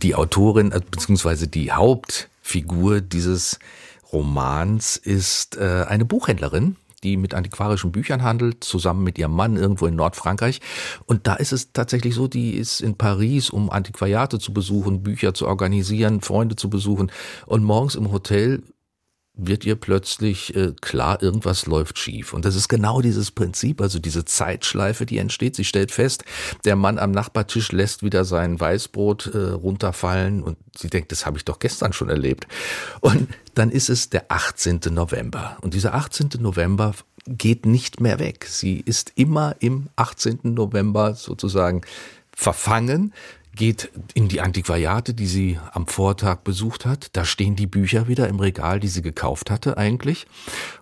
die 0.01 0.15
Autorin 0.15 0.71
äh, 0.71 0.81
beziehungsweise 0.89 1.47
die 1.47 1.71
Hauptfigur 1.71 3.01
dieses 3.01 3.59
Romans 4.11 4.97
ist 4.97 5.57
äh, 5.57 5.85
eine 5.87 6.05
Buchhändlerin, 6.05 6.75
die 7.03 7.17
mit 7.17 7.33
antiquarischen 7.33 7.91
Büchern 7.91 8.23
handelt, 8.23 8.63
zusammen 8.63 9.03
mit 9.03 9.17
ihrem 9.17 9.33
Mann 9.33 9.57
irgendwo 9.57 9.85
in 9.85 9.95
Nordfrankreich. 9.95 10.61
Und 11.05 11.27
da 11.27 11.35
ist 11.35 11.51
es 11.51 11.73
tatsächlich 11.73 12.15
so, 12.15 12.27
die 12.27 12.51
ist 12.51 12.81
in 12.81 12.95
Paris, 12.95 13.49
um 13.49 13.69
Antiquariate 13.69 14.39
zu 14.39 14.53
besuchen, 14.53 15.03
Bücher 15.03 15.33
zu 15.33 15.47
organisieren, 15.47 16.21
Freunde 16.21 16.55
zu 16.55 16.69
besuchen. 16.69 17.11
Und 17.45 17.63
morgens 17.63 17.95
im 17.95 18.11
Hotel 18.11 18.63
wird 19.35 19.65
ihr 19.65 19.75
plötzlich 19.75 20.55
äh, 20.55 20.73
klar, 20.79 21.21
irgendwas 21.21 21.65
läuft 21.65 21.97
schief. 21.97 22.33
Und 22.33 22.45
das 22.45 22.55
ist 22.55 22.67
genau 22.67 23.01
dieses 23.01 23.31
Prinzip, 23.31 23.81
also 23.81 23.97
diese 23.97 24.25
Zeitschleife, 24.25 25.05
die 25.05 25.17
entsteht. 25.17 25.55
Sie 25.55 25.63
stellt 25.63 25.91
fest, 25.91 26.23
der 26.65 26.75
Mann 26.75 26.99
am 26.99 27.11
Nachbartisch 27.11 27.71
lässt 27.71 28.03
wieder 28.03 28.25
sein 28.25 28.59
Weißbrot 28.59 29.33
äh, 29.33 29.37
runterfallen 29.37 30.43
und 30.43 30.57
sie 30.77 30.89
denkt, 30.89 31.11
das 31.11 31.25
habe 31.25 31.37
ich 31.37 31.45
doch 31.45 31.57
gestern 31.57 31.93
schon 31.93 32.09
erlebt. 32.09 32.47
Und 33.01 33.27
dann 33.55 33.71
ist 33.71 33.89
es 33.89 34.09
der 34.09 34.25
18. 34.29 34.81
November. 34.91 35.57
Und 35.61 35.73
dieser 35.73 35.95
18. 35.95 36.29
November 36.39 36.93
geht 37.27 37.65
nicht 37.65 38.01
mehr 38.01 38.19
weg. 38.19 38.45
Sie 38.45 38.81
ist 38.85 39.13
immer 39.15 39.55
im 39.59 39.87
18. 39.95 40.39
November 40.43 41.15
sozusagen 41.15 41.81
verfangen 42.35 43.13
geht 43.55 43.89
in 44.13 44.27
die 44.27 44.41
Antiquariate, 44.41 45.13
die 45.13 45.27
sie 45.27 45.59
am 45.71 45.87
Vortag 45.87 46.37
besucht 46.37 46.85
hat. 46.85 47.09
Da 47.13 47.23
stehen 47.23 47.55
die 47.55 47.67
Bücher 47.67 48.07
wieder 48.07 48.27
im 48.27 48.39
Regal, 48.39 48.79
die 48.79 48.87
sie 48.87 49.01
gekauft 49.01 49.51
hatte 49.51 49.77
eigentlich. 49.77 50.25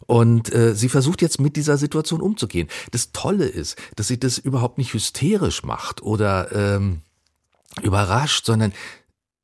Und 0.07 0.53
äh, 0.53 0.73
sie 0.73 0.89
versucht 0.89 1.21
jetzt 1.21 1.39
mit 1.39 1.55
dieser 1.55 1.77
Situation 1.77 2.21
umzugehen. 2.21 2.67
Das 2.91 3.11
Tolle 3.11 3.45
ist, 3.45 3.77
dass 3.95 4.07
sie 4.07 4.19
das 4.19 4.37
überhaupt 4.37 4.77
nicht 4.77 4.93
hysterisch 4.93 5.63
macht 5.63 6.01
oder 6.01 6.51
ähm, 6.53 7.01
überrascht, 7.81 8.45
sondern 8.45 8.73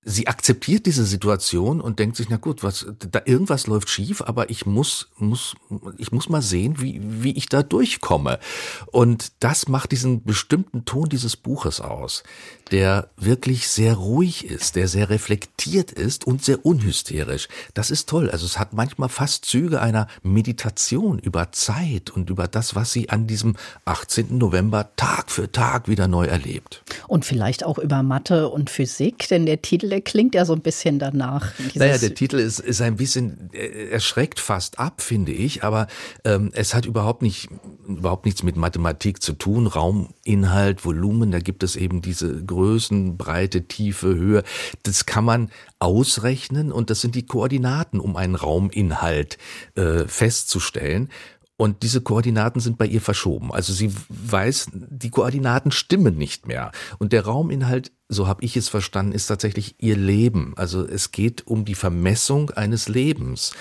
sie 0.10 0.28
akzeptiert 0.28 0.86
diese 0.86 1.06
Situation 1.06 1.82
und 1.82 2.00
denkt 2.00 2.16
sich, 2.16 2.30
na 2.30 2.38
gut, 2.38 2.64
was, 2.64 2.88
da 3.12 3.22
irgendwas 3.26 3.68
läuft 3.68 3.90
schief, 3.90 4.22
aber 4.22 4.50
ich 4.50 4.66
muss, 4.66 5.10
muss, 5.18 5.56
ich 5.98 6.14
muss 6.14 6.30
mal 6.30 6.42
sehen, 6.42 6.80
wie, 6.80 7.02
wie 7.04 7.34
ich 7.34 7.48
da 7.50 7.62
durchkomme. 7.62 8.40
Und 8.86 9.34
das 9.42 9.68
macht 9.68 9.92
diesen 9.92 10.24
bestimmten 10.24 10.86
Ton 10.86 11.10
dieses 11.10 11.36
Buches 11.36 11.82
aus, 11.82 12.24
der 12.72 13.10
wirklich 13.18 13.68
sehr 13.68 13.96
ruhig 13.96 14.46
ist, 14.46 14.78
der 14.78 14.88
sehr 14.88 15.10
reflektiert 15.10 15.92
ist 15.92 16.26
und 16.26 16.44
sehr 16.44 16.66
unhysterisch. 16.66 17.50
Das 17.74 17.92
ist 17.92 18.08
toll. 18.08 18.30
Also 18.30 18.46
es 18.46 18.58
hat 18.58 18.72
manchmal 18.72 19.10
fast 19.10 19.44
Züge 19.44 19.82
einer 19.82 20.08
Meditation 20.24 21.20
über 21.20 21.52
Zeit 21.52 22.12
und 22.12 22.30
über 22.30 22.48
das, 22.48 22.76
was 22.76 22.94
sie 22.94 23.10
an 23.10 23.28
diesem 23.28 23.58
18. 23.84 24.38
November 24.38 24.90
Tag 24.96 25.32
für 25.32 25.52
Tag 25.52 25.90
wieder 25.90 26.08
neu 26.08 26.28
erlebt. 26.28 26.82
Und 27.10 27.26
vielleicht 27.26 27.66
auch 27.66 27.78
über 27.78 28.04
Mathe 28.04 28.48
und 28.48 28.70
Physik, 28.70 29.28
denn 29.28 29.46
der 29.46 29.62
Titel 29.62 29.97
der 29.98 30.04
klingt 30.04 30.36
ja 30.36 30.46
so 30.46 30.54
ein 30.54 30.62
bisschen 30.62 31.00
danach. 31.00 31.54
Naja, 31.74 31.98
der 31.98 32.14
Titel 32.14 32.38
ist, 32.38 32.60
ist 32.60 32.82
ein 32.82 32.98
bisschen, 32.98 33.50
er 33.52 34.00
schreckt 34.00 34.40
fast 34.40 34.78
ab, 34.78 35.02
finde 35.02 35.32
ich, 35.32 35.64
aber 35.64 35.88
ähm, 36.24 36.52
es 36.54 36.76
hat 36.76 36.86
überhaupt 36.86 37.24
nicht, 37.24 37.50
überhaupt 37.88 38.26
nichts 38.26 38.44
mit 38.44 38.58
Mathematik 38.58 39.24
zu 39.24 39.34
tun. 39.34 39.66
Rauminhalt, 39.66 40.86
Volumen, 40.86 41.32
da 41.32 41.40
gibt 41.40 41.64
es 41.64 41.76
eben 41.76 42.04
diese 42.04 42.46
Größen, 42.46 43.18
Breite, 43.18 43.64
Tiefe, 43.64 44.14
Höhe. 44.14 44.44
Das 44.84 45.08
kann 45.08 45.26
man 45.26 45.50
ausrechnen 45.80 46.72
und 46.72 46.92
das 46.92 47.02
sind 47.02 47.16
die 47.16 47.26
Koordinaten, 47.26 48.00
um 48.00 48.16
einen 48.18 48.36
Rauminhalt 48.36 49.40
äh, 49.74 50.04
festzustellen. 50.06 51.10
Und 51.58 51.82
diese 51.82 52.02
Koordinaten 52.02 52.60
sind 52.60 52.78
bei 52.78 52.86
ihr 52.86 53.02
verschoben. 53.02 53.52
Also 53.52 53.74
sie 53.74 53.92
weiß, 54.10 54.70
die 54.74 55.10
Koordinaten 55.10 55.72
stimmen 55.72 56.16
nicht 56.16 56.48
mehr. 56.48 56.72
Und 57.00 57.14
der 57.14 57.26
Rauminhalt, 57.26 57.92
so 58.08 58.28
habe 58.28 58.46
ich 58.46 58.56
es 58.56 58.70
verstanden, 58.70 59.12
ist 59.12 59.26
tatsächlich 59.26 59.76
ihr 59.80 59.98
Leben. 59.98 60.54
Also 60.56 60.86
es 60.86 61.12
geht 61.12 61.48
um 61.48 61.66
die 61.66 61.76
Vermessung 61.76 62.52
eines 62.52 62.90
Lebens. 62.90 63.54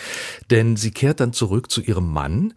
Denn 0.51 0.77
sie 0.77 0.91
kehrt 0.91 1.21
dann 1.21 1.33
zurück 1.33 1.71
zu 1.71 1.81
ihrem 1.81 2.13
Mann, 2.13 2.53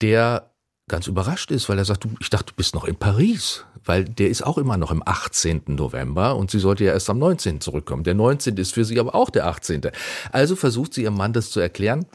der 0.00 0.52
ganz 0.86 1.08
überrascht 1.08 1.50
ist, 1.50 1.68
weil 1.68 1.78
er 1.78 1.84
sagt, 1.84 2.04
du, 2.04 2.10
ich 2.20 2.30
dachte, 2.30 2.52
du 2.52 2.54
bist 2.54 2.74
noch 2.74 2.84
in 2.84 2.96
Paris, 2.96 3.64
weil 3.84 4.04
der 4.04 4.30
ist 4.30 4.46
auch 4.46 4.58
immer 4.58 4.76
noch 4.76 4.92
im 4.92 5.02
18. 5.04 5.62
November 5.66 6.36
und 6.36 6.52
sie 6.52 6.60
sollte 6.60 6.84
ja 6.84 6.92
erst 6.92 7.10
am 7.10 7.18
19. 7.18 7.60
zurückkommen. 7.60 8.04
Der 8.04 8.14
19. 8.14 8.56
ist 8.56 8.74
für 8.74 8.84
sie 8.84 8.98
aber 8.98 9.14
auch 9.14 9.30
der 9.30 9.46
18. 9.48 9.82
Also 10.30 10.56
versucht 10.56 10.94
sie 10.94 11.02
ihrem 11.02 11.16
Mann 11.16 11.32
das 11.32 11.50
zu 11.50 11.60
erklären 11.60 12.06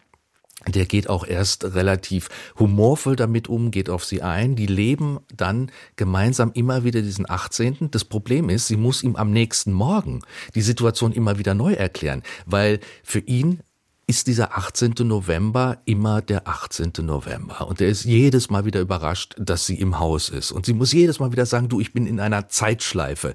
der 0.67 0.85
geht 0.85 1.09
auch 1.09 1.25
erst 1.25 1.65
relativ 1.65 2.29
humorvoll 2.57 3.15
damit 3.15 3.47
um, 3.47 3.71
geht 3.71 3.89
auf 3.89 4.05
sie 4.05 4.21
ein. 4.21 4.55
Die 4.55 4.65
leben 4.65 5.19
dann 5.35 5.71
gemeinsam 5.95 6.51
immer 6.53 6.83
wieder 6.83 7.01
diesen 7.01 7.29
18. 7.29 7.91
Das 7.91 8.05
Problem 8.05 8.49
ist, 8.49 8.67
sie 8.67 8.77
muss 8.77 9.03
ihm 9.03 9.15
am 9.15 9.31
nächsten 9.31 9.73
Morgen 9.73 10.21
die 10.55 10.61
Situation 10.61 11.11
immer 11.11 11.37
wieder 11.37 11.53
neu 11.53 11.73
erklären, 11.73 12.23
weil 12.45 12.79
für 13.03 13.19
ihn 13.19 13.59
ist 14.05 14.27
dieser 14.27 14.57
18. 14.57 14.95
November 14.99 15.81
immer 15.85 16.21
der 16.21 16.47
18. 16.47 16.91
November. 17.01 17.67
Und 17.67 17.79
er 17.79 17.87
ist 17.87 18.03
jedes 18.03 18.49
Mal 18.49 18.65
wieder 18.65 18.81
überrascht, 18.81 19.35
dass 19.37 19.65
sie 19.65 19.79
im 19.79 19.99
Haus 19.99 20.29
ist. 20.29 20.51
Und 20.51 20.65
sie 20.65 20.73
muss 20.73 20.91
jedes 20.91 21.19
Mal 21.19 21.31
wieder 21.31 21.45
sagen, 21.45 21.69
du, 21.69 21.79
ich 21.79 21.93
bin 21.93 22.05
in 22.05 22.19
einer 22.19 22.49
Zeitschleife. 22.49 23.33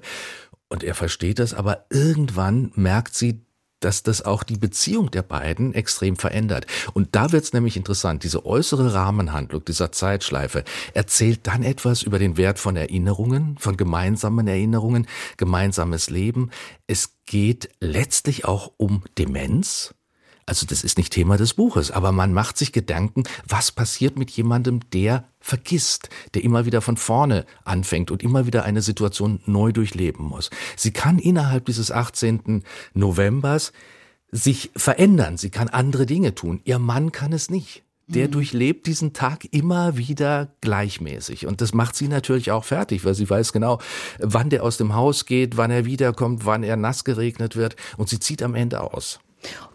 Und 0.67 0.83
er 0.83 0.93
versteht 0.93 1.39
das, 1.39 1.55
aber 1.55 1.85
irgendwann 1.89 2.71
merkt 2.75 3.15
sie, 3.15 3.41
dass 3.79 4.03
das 4.03 4.21
auch 4.23 4.43
die 4.43 4.57
Beziehung 4.57 5.11
der 5.11 5.21
beiden 5.21 5.73
extrem 5.73 6.15
verändert. 6.15 6.67
Und 6.93 7.15
da 7.15 7.31
wird 7.31 7.43
es 7.43 7.53
nämlich 7.53 7.77
interessant. 7.77 8.23
Diese 8.23 8.45
äußere 8.45 8.93
Rahmenhandlung 8.93 9.63
dieser 9.65 9.91
Zeitschleife 9.91 10.63
erzählt 10.93 11.47
dann 11.47 11.63
etwas 11.63 12.01
über 12.01 12.19
den 12.19 12.37
Wert 12.37 12.59
von 12.59 12.75
Erinnerungen, 12.75 13.57
von 13.57 13.77
gemeinsamen 13.77 14.47
Erinnerungen, 14.47 15.07
gemeinsames 15.37 16.09
Leben. 16.09 16.49
Es 16.87 17.17
geht 17.25 17.69
letztlich 17.79 18.45
auch 18.45 18.71
um 18.77 19.03
Demenz. 19.17 19.93
Also 20.49 20.65
das 20.65 20.83
ist 20.83 20.97
nicht 20.97 21.13
Thema 21.13 21.37
des 21.37 21.53
Buches, 21.53 21.91
aber 21.91 22.11
man 22.11 22.33
macht 22.33 22.57
sich 22.57 22.71
Gedanken, 22.71 23.23
was 23.47 23.71
passiert 23.71 24.17
mit 24.17 24.31
jemandem, 24.31 24.79
der 24.93 25.25
vergisst, 25.39 26.09
der 26.33 26.43
immer 26.43 26.65
wieder 26.65 26.81
von 26.81 26.97
vorne 26.97 27.45
anfängt 27.65 28.09
und 28.09 28.23
immer 28.23 28.47
wieder 28.47 28.63
eine 28.63 28.81
Situation 28.81 29.41
neu 29.45 29.71
durchleben 29.71 30.25
muss. 30.25 30.49
Sie 30.75 30.89
kann 30.89 31.19
innerhalb 31.19 31.65
dieses 31.65 31.91
18. 31.91 32.63
Novembers 32.95 33.73
sich 34.31 34.71
verändern, 34.75 35.37
sie 35.37 35.51
kann 35.51 35.69
andere 35.69 36.07
Dinge 36.07 36.33
tun. 36.33 36.61
Ihr 36.63 36.79
Mann 36.79 37.11
kann 37.11 37.31
es 37.31 37.51
nicht. 37.51 37.83
Der 38.07 38.25
mhm. 38.25 38.31
durchlebt 38.31 38.87
diesen 38.87 39.13
Tag 39.13 39.45
immer 39.53 39.97
wieder 39.97 40.55
gleichmäßig. 40.61 41.45
Und 41.45 41.61
das 41.61 41.75
macht 41.75 41.95
sie 41.95 42.07
natürlich 42.07 42.49
auch 42.49 42.63
fertig, 42.63 43.05
weil 43.05 43.13
sie 43.13 43.29
weiß 43.29 43.53
genau, 43.53 43.77
wann 44.17 44.49
der 44.49 44.63
aus 44.63 44.77
dem 44.77 44.95
Haus 44.95 45.27
geht, 45.27 45.57
wann 45.57 45.69
er 45.69 45.85
wiederkommt, 45.85 46.43
wann 46.43 46.63
er 46.63 46.75
nass 46.75 47.03
geregnet 47.03 47.55
wird. 47.55 47.75
Und 47.97 48.09
sie 48.09 48.19
zieht 48.19 48.41
am 48.41 48.55
Ende 48.55 48.81
aus. 48.81 49.19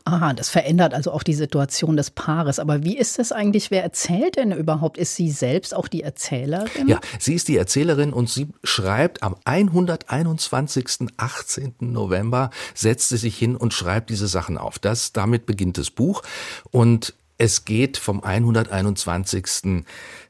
Aha, 0.07 0.35
das 0.35 0.51
verändert 0.51 0.93
also 0.93 1.13
auch 1.13 1.23
die 1.23 1.35
Situation 1.35 1.97
des 1.97 2.11
Paares. 2.11 2.59
Aber 2.59 2.85
wie 2.85 2.99
ist 2.99 3.19
das 3.19 3.33
eigentlich? 3.33 3.71
Wer 3.71 3.83
erzählt 3.83 4.37
denn 4.37 4.53
überhaupt? 4.53 4.99
Ist 4.99 5.17
sie 5.17 5.31
selbst 5.31 5.75
auch 5.75 5.89
die 5.89 6.03
Erzählerin? 6.03 6.89
Ja, 6.89 7.01
sie 7.19 7.35
ist 7.35 7.49
die 7.49 7.57
Erzählerin 7.57 8.13
und 8.13 8.29
sie 8.29 8.49
schreibt 8.63 9.23
am 9.23 9.37
121. 9.45 11.09
18. 11.17 11.75
November, 11.81 12.51
setzt 12.75 13.09
sie 13.09 13.17
sich 13.17 13.39
hin 13.39 13.57
und 13.57 13.73
schreibt 13.73 14.11
diese 14.11 14.29
Sachen 14.29 14.59
auf. 14.59 14.79
Das, 14.79 15.13
damit 15.13 15.47
beginnt 15.47 15.79
das 15.79 15.91
Buch 15.91 16.23
und 16.71 17.15
es 17.39 17.65
geht 17.65 17.97
vom 17.97 18.23
121. 18.23 19.85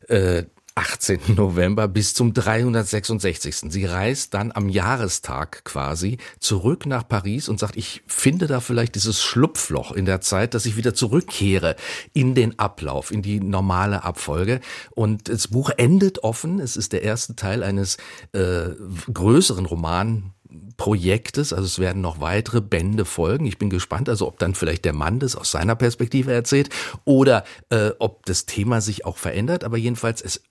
Äh, 0.09 0.45
18. 0.77 1.35
November 1.37 1.87
bis 1.87 2.15
zum 2.15 2.35
366. 2.35 3.57
Sie 3.69 3.85
reist 3.85 4.35
dann 4.35 4.51
am 4.53 4.69
Jahrestag 4.69 5.65
quasi 5.65 6.19
zurück 6.41 6.87
nach 6.87 7.07
Paris 7.07 7.49
und 7.49 7.61
sagt, 7.61 7.77
ich 7.77 8.03
finde 8.07 8.49
da 8.49 8.61
vielleicht 8.61 8.97
dieses 8.97 9.23
Schlupfloch 9.23 9.93
in 9.93 10.05
der 10.05 10.21
Zeit, 10.21 10.55
dass 10.55 10.67
ich 10.67 10.77
wieder 10.77 10.93
zurückkehre 10.93 11.77
in 12.13 12.35
den 12.35 12.59
Ablauf, 12.59 13.13
in 13.13 13.23
die 13.23 13.39
normale 13.39 14.03
Abfolge. 14.03 14.61
Und 14.91 15.29
das 15.29 15.49
Buch 15.49 15.71
endet 15.77 16.25
offen. 16.25 16.59
Es 16.59 16.77
ist 16.77 16.93
der 16.93 17.03
erste 17.03 17.37
Teil 17.37 17.63
eines 17.63 17.97
äh, 18.33 18.71
größeren 19.13 19.67
Roman 19.67 20.33
Projektes. 20.77 21.53
Also 21.53 21.67
es 21.67 21.79
werden 21.79 22.03
noch 22.03 22.21
weitere 22.21 22.61
Bände 22.61 23.05
folgen. 23.05 23.47
Ich 23.47 23.59
bin 23.59 23.71
gespannt, 23.71 24.09
also 24.09 24.27
ob 24.27 24.39
dann 24.39 24.55
vielleicht 24.55 24.85
der 24.85 24.93
Mann 24.93 25.21
das 25.21 25.37
aus 25.37 25.53
seiner 25.53 25.77
Perspektive 25.77 26.33
erzählt 26.33 26.71
oder 27.05 27.45
äh, 27.71 27.91
ob 27.99 28.27
das 28.27 28.47
Thema 28.47 28.81
sich 28.81 29.05
auch 29.05 29.19
verändert. 29.19 29.63
Aber 29.63 29.77
jedenfalls, 29.77 30.21
es 30.21 30.43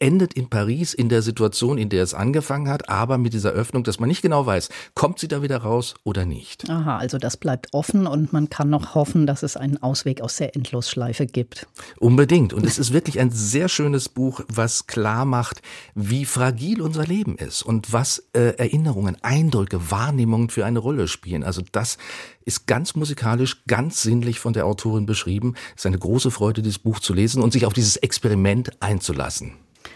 endet 0.00 0.34
in 0.34 0.48
Paris 0.48 0.94
in 0.94 1.08
der 1.08 1.22
Situation, 1.22 1.78
in 1.78 1.88
der 1.88 2.02
es 2.02 2.14
angefangen 2.14 2.68
hat, 2.68 2.88
aber 2.88 3.18
mit 3.18 3.32
dieser 3.32 3.50
Öffnung, 3.50 3.84
dass 3.84 4.00
man 4.00 4.08
nicht 4.08 4.22
genau 4.22 4.46
weiß, 4.46 4.70
kommt 4.94 5.18
sie 5.18 5.28
da 5.28 5.42
wieder 5.42 5.58
raus 5.58 5.94
oder 6.04 6.24
nicht. 6.24 6.68
Aha, 6.68 6.96
also 6.96 7.18
das 7.18 7.36
bleibt 7.36 7.68
offen 7.72 8.06
und 8.06 8.32
man 8.32 8.50
kann 8.50 8.70
noch 8.70 8.94
hoffen, 8.94 9.26
dass 9.26 9.42
es 9.42 9.56
einen 9.56 9.82
Ausweg 9.82 10.20
aus 10.22 10.36
der 10.36 10.56
Endlosschleife 10.56 11.26
gibt. 11.26 11.66
Unbedingt. 11.98 12.52
Und 12.52 12.66
es 12.66 12.78
ist 12.78 12.92
wirklich 12.92 13.20
ein 13.20 13.30
sehr 13.30 13.68
schönes 13.68 14.08
Buch, 14.08 14.40
was 14.48 14.86
klar 14.86 15.24
macht, 15.24 15.60
wie 15.94 16.24
fragil 16.24 16.80
unser 16.80 17.06
Leben 17.06 17.36
ist 17.36 17.62
und 17.62 17.92
was 17.92 18.24
äh, 18.32 18.56
Erinnerungen, 18.56 19.16
Eindrücke, 19.22 19.90
Wahrnehmungen 19.90 20.50
für 20.50 20.64
eine 20.64 20.78
Rolle 20.78 21.08
spielen. 21.08 21.44
Also 21.44 21.62
das 21.72 21.98
ist 22.44 22.66
ganz 22.66 22.94
musikalisch, 22.96 23.64
ganz 23.66 24.02
sinnlich 24.02 24.40
von 24.40 24.54
der 24.54 24.66
Autorin 24.66 25.06
beschrieben. 25.06 25.54
Es 25.76 25.82
ist 25.82 25.86
eine 25.86 25.98
große 25.98 26.30
Freude, 26.30 26.62
dieses 26.62 26.78
Buch 26.78 27.00
zu 27.00 27.12
lesen 27.12 27.42
und 27.42 27.52
sich 27.52 27.66
auf 27.66 27.74
dieses 27.74 27.96
Experiment 27.96 28.70
einzulassen. 28.80 29.52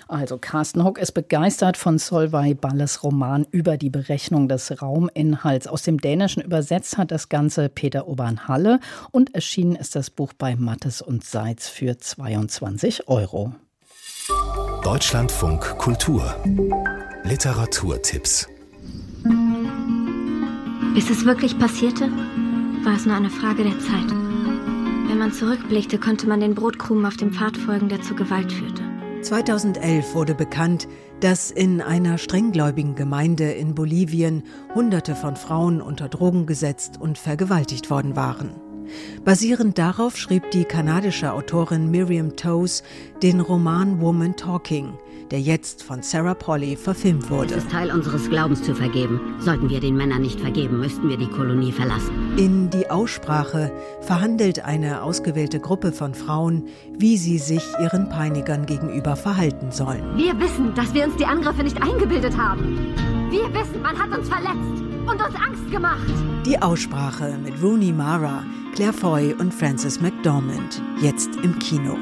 Also 0.08 0.38
Carsten 0.38 0.84
Hock 0.84 0.98
ist 0.98 1.12
begeistert 1.12 1.76
von 1.76 1.98
Solveig 1.98 2.60
Balles 2.60 3.02
Roman 3.02 3.46
über 3.50 3.76
die 3.76 3.90
Berechnung 3.90 4.48
des 4.48 4.82
Rauminhalts. 4.82 5.66
Aus 5.66 5.82
dem 5.82 5.98
Dänischen 5.98 6.42
übersetzt 6.42 6.98
hat 6.98 7.10
das 7.10 7.28
Ganze 7.28 7.68
Peter 7.68 8.08
Obern-Halle 8.08 8.80
und 9.10 9.34
erschienen 9.34 9.76
ist 9.76 9.96
das 9.96 10.10
Buch 10.10 10.32
bei 10.32 10.56
Mattes 10.56 11.02
und 11.02 11.24
Seitz 11.24 11.68
für 11.68 11.98
22 11.98 13.08
Euro. 13.08 13.52
Deutschlandfunk 14.82 15.78
Kultur 15.78 16.34
Literaturtipps 17.24 18.48
Bis 20.94 21.10
es 21.10 21.24
wirklich 21.24 21.58
passierte, 21.58 22.10
war 22.84 22.94
es 22.94 23.06
nur 23.06 23.16
eine 23.16 23.30
Frage 23.30 23.64
der 23.64 23.78
Zeit. 23.78 24.10
Wenn 25.08 25.18
man 25.18 25.32
zurückblickte, 25.32 25.98
konnte 25.98 26.26
man 26.28 26.40
den 26.40 26.54
Brotkrumen 26.54 27.06
auf 27.06 27.16
dem 27.16 27.32
Pfad 27.32 27.56
folgen, 27.56 27.88
der 27.88 28.02
zur 28.02 28.16
Gewalt 28.16 28.52
führte. 28.52 28.93
2011 29.24 30.14
wurde 30.14 30.34
bekannt, 30.34 30.86
dass 31.20 31.50
in 31.50 31.80
einer 31.80 32.18
strenggläubigen 32.18 32.94
Gemeinde 32.94 33.52
in 33.52 33.74
Bolivien 33.74 34.42
Hunderte 34.74 35.16
von 35.16 35.36
Frauen 35.36 35.80
unter 35.80 36.10
Drogen 36.10 36.44
gesetzt 36.44 37.00
und 37.00 37.16
vergewaltigt 37.16 37.88
worden 37.88 38.16
waren. 38.16 38.63
Basierend 39.24 39.78
darauf 39.78 40.16
schrieb 40.16 40.50
die 40.50 40.64
kanadische 40.64 41.32
Autorin 41.32 41.90
Miriam 41.90 42.36
Toes 42.36 42.82
den 43.22 43.40
Roman 43.40 44.00
Woman 44.00 44.36
Talking, 44.36 44.94
der 45.30 45.40
jetzt 45.40 45.82
von 45.82 46.02
Sarah 46.02 46.34
Polly 46.34 46.76
verfilmt 46.76 47.30
wurde. 47.30 47.54
Es 47.54 47.64
ist 47.64 47.70
Teil 47.70 47.90
unseres 47.90 48.28
Glaubens 48.28 48.62
zu 48.62 48.74
vergeben. 48.74 49.20
Sollten 49.38 49.70
wir 49.70 49.80
den 49.80 49.96
Männern 49.96 50.22
nicht 50.22 50.40
vergeben, 50.40 50.78
müssten 50.80 51.08
wir 51.08 51.16
die 51.16 51.28
Kolonie 51.28 51.72
verlassen. 51.72 52.34
In 52.36 52.70
die 52.70 52.90
Aussprache 52.90 53.72
verhandelt 54.00 54.64
eine 54.64 55.02
ausgewählte 55.02 55.60
Gruppe 55.60 55.92
von 55.92 56.14
Frauen, 56.14 56.68
wie 56.98 57.16
sie 57.16 57.38
sich 57.38 57.64
ihren 57.80 58.08
Peinigern 58.08 58.66
gegenüber 58.66 59.16
verhalten 59.16 59.72
sollen. 59.72 60.16
Wir 60.16 60.38
wissen, 60.38 60.74
dass 60.74 60.92
wir 60.94 61.04
uns 61.04 61.16
die 61.16 61.26
Angriffe 61.26 61.62
nicht 61.62 61.82
eingebildet 61.82 62.36
haben. 62.36 62.94
Wir 63.30 63.52
wissen, 63.54 63.82
man 63.82 63.98
hat 63.98 64.16
uns 64.16 64.28
verletzt 64.28 64.93
und 65.06 65.22
uns 65.22 65.34
Angst 65.36 65.70
gemacht. 65.70 66.06
Die 66.46 66.60
Aussprache 66.60 67.38
mit 67.42 67.62
Rooney 67.62 67.92
Mara, 67.92 68.44
Claire 68.74 68.92
Foy 68.92 69.34
und 69.34 69.52
Frances 69.52 70.00
McDormand. 70.00 70.82
Jetzt 71.00 71.30
im 71.42 71.58
Kino. 71.58 71.96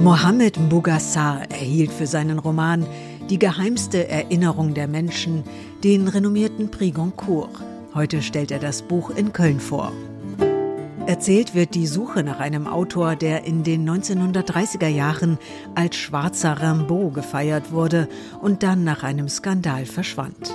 Mohammed 0.00 0.58
Mbugassar 0.58 1.50
erhielt 1.50 1.92
für 1.92 2.06
seinen 2.06 2.38
Roman 2.38 2.86
Die 3.28 3.38
geheimste 3.38 4.08
Erinnerung 4.08 4.74
der 4.74 4.88
Menschen 4.88 5.44
den 5.84 6.08
renommierten 6.08 6.70
Prix 6.70 6.96
Goncourt. 6.96 7.62
Heute 7.94 8.22
stellt 8.22 8.50
er 8.50 8.58
das 8.58 8.82
Buch 8.82 9.10
in 9.10 9.32
Köln 9.32 9.60
vor. 9.60 9.92
Erzählt 11.06 11.54
wird 11.54 11.74
die 11.74 11.86
Suche 11.86 12.22
nach 12.22 12.40
einem 12.40 12.66
Autor, 12.66 13.16
der 13.16 13.44
in 13.44 13.64
den 13.64 13.88
1930er 13.88 14.88
Jahren 14.88 15.38
als 15.74 15.96
schwarzer 15.96 16.60
Rimbaud 16.60 17.14
gefeiert 17.14 17.72
wurde 17.72 18.08
und 18.40 18.62
dann 18.62 18.84
nach 18.84 19.02
einem 19.02 19.28
Skandal 19.28 19.86
verschwand. 19.86 20.54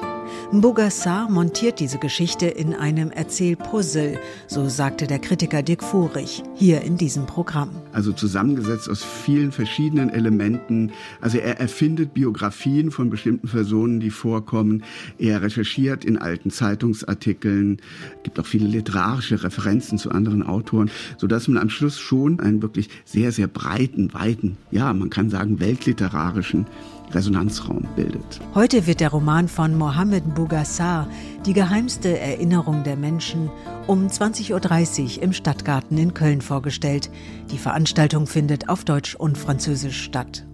Mbogassar 0.52 1.30
montiert 1.30 1.80
diese 1.80 1.98
Geschichte 1.98 2.46
in 2.46 2.76
einem 2.76 3.10
Erzählpuzzle, 3.10 4.20
so 4.48 4.70
sagte 4.70 5.08
der 5.08 5.18
Kritiker 5.18 5.64
Dick 5.64 5.82
Furich, 5.82 6.44
hier 6.54 6.82
in 6.82 6.98
diesem 6.98 7.26
Programm. 7.26 7.70
Also 7.94 8.12
zusammengesetzt 8.12 8.88
aus 8.88 9.04
vielen 9.04 9.52
verschiedenen 9.52 10.10
Elementen. 10.10 10.92
Also 11.20 11.40
er 11.40 11.60
erfindet 11.60 12.14
Biografien 12.14 12.92
von 12.92 13.10
bestimmten 13.10 13.48
Personen, 13.48 14.00
die 14.00 14.12
vorkommen. 14.12 14.84
Er 15.18 15.42
recherchiert 15.42 16.06
in 16.06 16.18
alten 16.18 16.52
Zeitungsartikeln, 16.52 17.82
gibt 18.22 18.40
auch 18.40 18.46
viele 18.46 18.68
literarische 18.68 19.44
Referenzen 19.44 19.98
zu 19.98 20.12
anderen 20.12 20.44
Autoren, 20.44 20.92
sodass 21.18 21.48
man 21.48 21.58
am 21.58 21.70
Schluss 21.70 22.00
schon 22.00 22.40
einen 22.40 22.62
wirklich 22.62 22.90
sehr, 23.04 23.32
sehr 23.32 23.48
breiten, 23.48 24.14
weiten, 24.14 24.58
ja, 24.70 24.94
man 24.94 25.10
kann 25.10 25.30
sagen 25.30 25.60
weltliterarischen 25.60 26.68
Resonanzraum 27.16 27.88
bildet. 27.96 28.42
Heute 28.54 28.86
wird 28.86 29.00
der 29.00 29.10
Roman 29.10 29.48
von 29.48 29.76
Mohammed 29.78 30.36
Bougassar, 30.36 31.08
Die 31.46 31.54
geheimste 31.54 32.20
Erinnerung 32.20 32.84
der 32.84 32.98
Menschen, 32.98 33.50
um 33.88 34.08
20.30 34.08 35.18
Uhr 35.18 35.24
im 35.24 35.34
Stadtgarten 35.34 35.98
in 35.98 36.14
Köln 36.14 36.42
vorgestellt. 36.42 37.10
Die 37.52 37.58
Veranstaltung 37.58 38.28
findet 38.28 38.68
auf 38.68 38.84
Deutsch 38.84 39.16
und 39.16 39.38
Französisch 39.38 40.04
statt. 40.04 40.46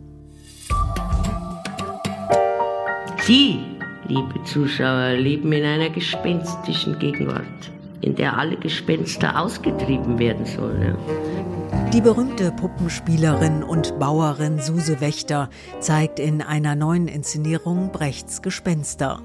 Sie, 3.23 3.59
liebe 4.07 4.43
Zuschauer, 4.43 5.13
leben 5.13 5.51
in 5.51 5.63
einer 5.63 5.89
gespenstischen 5.89 6.99
Gegenwart, 6.99 7.71
in 8.01 8.15
der 8.15 8.37
alle 8.37 8.57
Gespenster 8.57 9.39
ausgetrieben 9.39 10.19
werden 10.19 10.45
sollen. 10.45 10.97
Die 11.93 12.01
berühmte 12.01 12.51
Puppenspielerin 12.51 13.63
und 13.63 13.99
Bauerin 13.99 14.59
Suse 14.59 15.01
Wächter 15.01 15.49
zeigt 15.79 16.19
in 16.19 16.41
einer 16.41 16.75
neuen 16.75 17.07
Inszenierung 17.07 17.91
Brechts 17.91 18.41
Gespenster. 18.41 19.21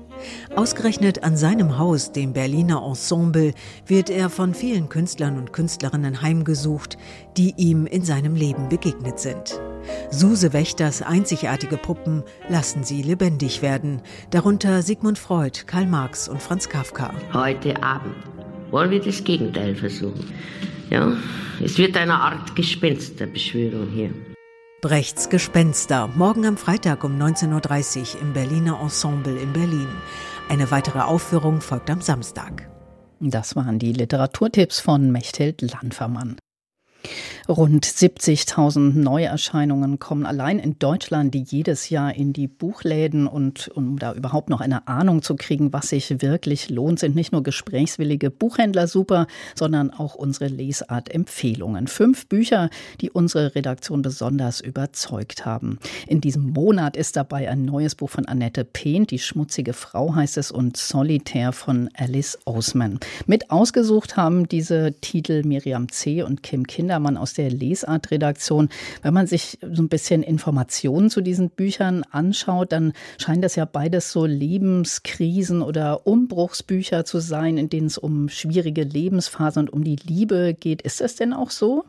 Ausgerechnet 0.54 1.22
an 1.22 1.36
seinem 1.36 1.78
Haus, 1.78 2.12
dem 2.12 2.32
Berliner 2.32 2.82
Ensemble, 2.84 3.52
wird 3.86 4.10
er 4.10 4.30
von 4.30 4.54
vielen 4.54 4.88
Künstlern 4.88 5.38
und 5.38 5.52
Künstlerinnen 5.52 6.22
heimgesucht, 6.22 6.96
die 7.36 7.54
ihm 7.56 7.86
in 7.86 8.04
seinem 8.04 8.34
Leben 8.34 8.68
begegnet 8.68 9.20
sind. 9.20 9.60
Suse 10.10 10.52
Wächters 10.52 11.02
einzigartige 11.02 11.76
Puppen 11.76 12.24
lassen 12.48 12.82
sie 12.82 13.02
lebendig 13.02 13.62
werden, 13.62 14.02
darunter 14.30 14.82
Sigmund 14.82 15.18
Freud, 15.18 15.64
Karl 15.66 15.86
Marx 15.86 16.28
und 16.28 16.42
Franz 16.42 16.68
Kafka. 16.68 17.12
Heute 17.32 17.82
Abend 17.82 18.16
wollen 18.70 18.90
wir 18.90 19.00
das 19.00 19.22
Gegenteil 19.22 19.74
versuchen. 19.74 20.32
Ja, 20.90 21.16
es 21.60 21.78
wird 21.78 21.96
eine 21.96 22.14
Art 22.14 22.54
Gespensterbeschwörung 22.54 23.88
hier. 23.90 24.10
Brechts 24.82 25.28
Gespenster, 25.28 26.08
morgen 26.14 26.46
am 26.46 26.56
Freitag 26.56 27.02
um 27.02 27.20
19.30 27.20 28.14
Uhr 28.14 28.22
im 28.22 28.32
Berliner 28.32 28.78
Ensemble 28.80 29.36
in 29.36 29.52
Berlin. 29.52 29.88
Eine 30.48 30.70
weitere 30.70 31.00
Aufführung 31.00 31.60
folgt 31.60 31.90
am 31.90 32.00
Samstag. 32.02 32.70
Das 33.18 33.56
waren 33.56 33.80
die 33.80 33.92
Literaturtipps 33.92 34.78
von 34.78 35.10
Mechthild 35.10 35.62
Landvermann. 35.62 36.36
Rund 37.48 37.86
70.000 37.86 38.98
Neuerscheinungen 38.98 40.00
kommen 40.00 40.26
allein 40.26 40.58
in 40.58 40.80
Deutschland 40.80 41.32
jedes 41.32 41.90
Jahr 41.90 42.12
in 42.12 42.32
die 42.32 42.48
Buchläden 42.48 43.28
und 43.28 43.68
um 43.68 44.00
da 44.00 44.14
überhaupt 44.14 44.50
noch 44.50 44.60
eine 44.60 44.88
Ahnung 44.88 45.22
zu 45.22 45.36
kriegen, 45.36 45.72
was 45.72 45.90
sich 45.90 46.20
wirklich 46.20 46.70
lohnt, 46.70 46.98
sind 46.98 47.14
nicht 47.14 47.30
nur 47.30 47.44
gesprächswillige 47.44 48.32
Buchhändler 48.32 48.88
super, 48.88 49.28
sondern 49.54 49.92
auch 49.92 50.16
unsere 50.16 50.48
Lesart-Empfehlungen. 50.48 51.86
Fünf 51.86 52.26
Bücher, 52.26 52.68
die 53.00 53.12
unsere 53.12 53.54
Redaktion 53.54 54.02
besonders 54.02 54.60
überzeugt 54.60 55.46
haben. 55.46 55.78
In 56.08 56.20
diesem 56.20 56.50
Monat 56.50 56.96
ist 56.96 57.14
dabei 57.14 57.48
ein 57.48 57.64
neues 57.64 57.94
Buch 57.94 58.10
von 58.10 58.26
Annette 58.26 58.64
Pehn, 58.64 59.06
Die 59.06 59.20
schmutzige 59.20 59.72
Frau 59.72 60.16
heißt 60.16 60.36
es, 60.36 60.50
und 60.50 60.76
Solitär 60.76 61.52
von 61.52 61.90
Alice 61.94 62.38
Osman. 62.44 62.98
Mit 63.26 63.52
ausgesucht 63.52 64.16
haben 64.16 64.48
diese 64.48 64.94
Titel 65.00 65.44
Miriam 65.44 65.88
C. 65.90 66.24
und 66.24 66.42
Kim 66.42 66.66
Kindermann 66.66 67.16
aus 67.16 67.35
der 67.38 67.50
Lesart-Redaktion. 67.50 68.68
Wenn 69.02 69.14
man 69.14 69.26
sich 69.26 69.58
so 69.60 69.82
ein 69.82 69.88
bisschen 69.88 70.22
Informationen 70.22 71.10
zu 71.10 71.20
diesen 71.20 71.50
Büchern 71.50 72.04
anschaut, 72.10 72.72
dann 72.72 72.92
scheint 73.18 73.44
das 73.44 73.56
ja 73.56 73.64
beides 73.64 74.12
so 74.12 74.26
Lebenskrisen 74.26 75.62
oder 75.62 76.06
Umbruchsbücher 76.06 77.04
zu 77.04 77.20
sein, 77.20 77.58
in 77.58 77.68
denen 77.68 77.86
es 77.86 77.98
um 77.98 78.28
schwierige 78.28 78.82
Lebensphasen 78.82 79.62
und 79.62 79.72
um 79.72 79.84
die 79.84 79.96
Liebe 79.96 80.54
geht. 80.58 80.82
Ist 80.82 81.00
das 81.00 81.16
denn 81.16 81.32
auch 81.32 81.50
so? 81.50 81.84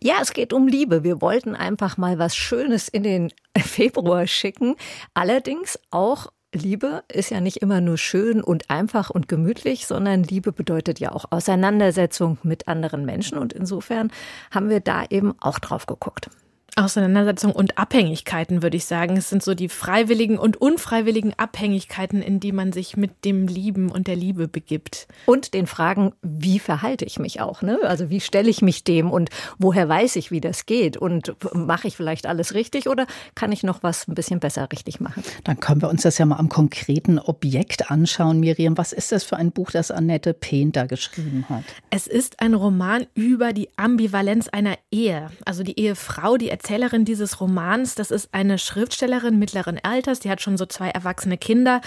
Ja, 0.00 0.18
es 0.22 0.32
geht 0.32 0.52
um 0.52 0.68
Liebe. 0.68 1.04
Wir 1.04 1.20
wollten 1.20 1.54
einfach 1.54 1.96
mal 1.96 2.18
was 2.18 2.36
Schönes 2.36 2.88
in 2.88 3.02
den 3.02 3.32
Februar 3.58 4.26
schicken. 4.26 4.76
Allerdings 5.14 5.78
auch 5.90 6.28
Liebe 6.52 7.04
ist 7.12 7.30
ja 7.30 7.40
nicht 7.40 7.58
immer 7.58 7.80
nur 7.80 7.96
schön 7.96 8.42
und 8.42 8.70
einfach 8.70 9.10
und 9.10 9.28
gemütlich, 9.28 9.86
sondern 9.86 10.24
Liebe 10.24 10.50
bedeutet 10.50 10.98
ja 10.98 11.12
auch 11.12 11.26
Auseinandersetzung 11.30 12.38
mit 12.42 12.66
anderen 12.66 13.04
Menschen. 13.04 13.38
Und 13.38 13.52
insofern 13.52 14.10
haben 14.50 14.68
wir 14.68 14.80
da 14.80 15.04
eben 15.10 15.34
auch 15.40 15.60
drauf 15.60 15.86
geguckt. 15.86 16.28
Auseinandersetzungen 16.76 17.54
und 17.54 17.78
Abhängigkeiten, 17.78 18.62
würde 18.62 18.76
ich 18.76 18.84
sagen. 18.84 19.16
Es 19.16 19.28
sind 19.28 19.42
so 19.42 19.54
die 19.54 19.68
freiwilligen 19.68 20.38
und 20.38 20.56
unfreiwilligen 20.60 21.34
Abhängigkeiten, 21.38 22.22
in 22.22 22.40
die 22.40 22.52
man 22.52 22.72
sich 22.72 22.96
mit 22.96 23.24
dem 23.24 23.46
Lieben 23.46 23.90
und 23.90 24.06
der 24.06 24.16
Liebe 24.16 24.48
begibt. 24.48 25.06
Und 25.26 25.54
den 25.54 25.66
Fragen, 25.66 26.12
wie 26.22 26.58
verhalte 26.58 27.04
ich 27.04 27.18
mich 27.18 27.40
auch? 27.40 27.62
Ne? 27.62 27.78
Also 27.82 28.10
wie 28.10 28.20
stelle 28.20 28.50
ich 28.50 28.62
mich 28.62 28.84
dem 28.84 29.10
und 29.10 29.30
woher 29.58 29.88
weiß 29.88 30.16
ich, 30.16 30.30
wie 30.30 30.40
das 30.40 30.66
geht? 30.66 30.96
Und 30.96 31.34
mache 31.54 31.88
ich 31.88 31.96
vielleicht 31.96 32.26
alles 32.26 32.54
richtig 32.54 32.88
oder 32.88 33.06
kann 33.34 33.52
ich 33.52 33.62
noch 33.62 33.82
was 33.82 34.08
ein 34.08 34.14
bisschen 34.14 34.40
besser 34.40 34.68
richtig 34.72 35.00
machen? 35.00 35.22
Dann 35.44 35.60
können 35.60 35.82
wir 35.82 35.88
uns 35.88 36.02
das 36.02 36.18
ja 36.18 36.26
mal 36.26 36.36
am 36.36 36.48
konkreten 36.48 37.18
Objekt 37.18 37.90
anschauen. 37.90 38.40
Miriam, 38.40 38.76
was 38.76 38.92
ist 38.92 39.12
das 39.12 39.24
für 39.24 39.36
ein 39.36 39.52
Buch, 39.52 39.70
das 39.70 39.90
Annette 39.90 40.34
Pehn 40.34 40.72
da 40.72 40.86
geschrieben 40.86 41.44
hat? 41.48 41.64
Es 41.90 42.06
ist 42.06 42.40
ein 42.40 42.54
Roman 42.54 43.06
über 43.14 43.52
die 43.52 43.68
Ambivalenz 43.76 44.48
einer 44.48 44.76
Ehe. 44.90 45.30
Also 45.44 45.62
die 45.62 45.78
Ehefrau, 45.78 46.36
die 46.36 46.50
Erzählerin 46.60 47.06
dieses 47.06 47.40
Romans, 47.40 47.94
das 47.94 48.10
ist 48.10 48.28
eine 48.32 48.58
Schriftstellerin 48.58 49.38
mittleren 49.38 49.80
Alters, 49.82 50.20
die 50.20 50.28
hat 50.28 50.42
schon 50.42 50.58
so 50.58 50.66
zwei 50.66 50.90
erwachsene 50.90 51.38
Kinder 51.38 51.80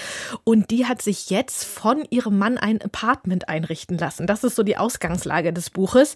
und 0.45 0.71
die 0.71 0.87
hat 0.87 0.99
sich 0.99 1.29
jetzt 1.29 1.63
von 1.63 2.03
ihrem 2.09 2.39
Mann 2.39 2.57
ein 2.57 2.81
Apartment 2.81 3.49
einrichten 3.49 3.99
lassen. 3.99 4.25
Das 4.25 4.43
ist 4.43 4.55
so 4.55 4.63
die 4.63 4.75
Ausgangslage 4.75 5.53
des 5.53 5.69
Buches. 5.69 6.15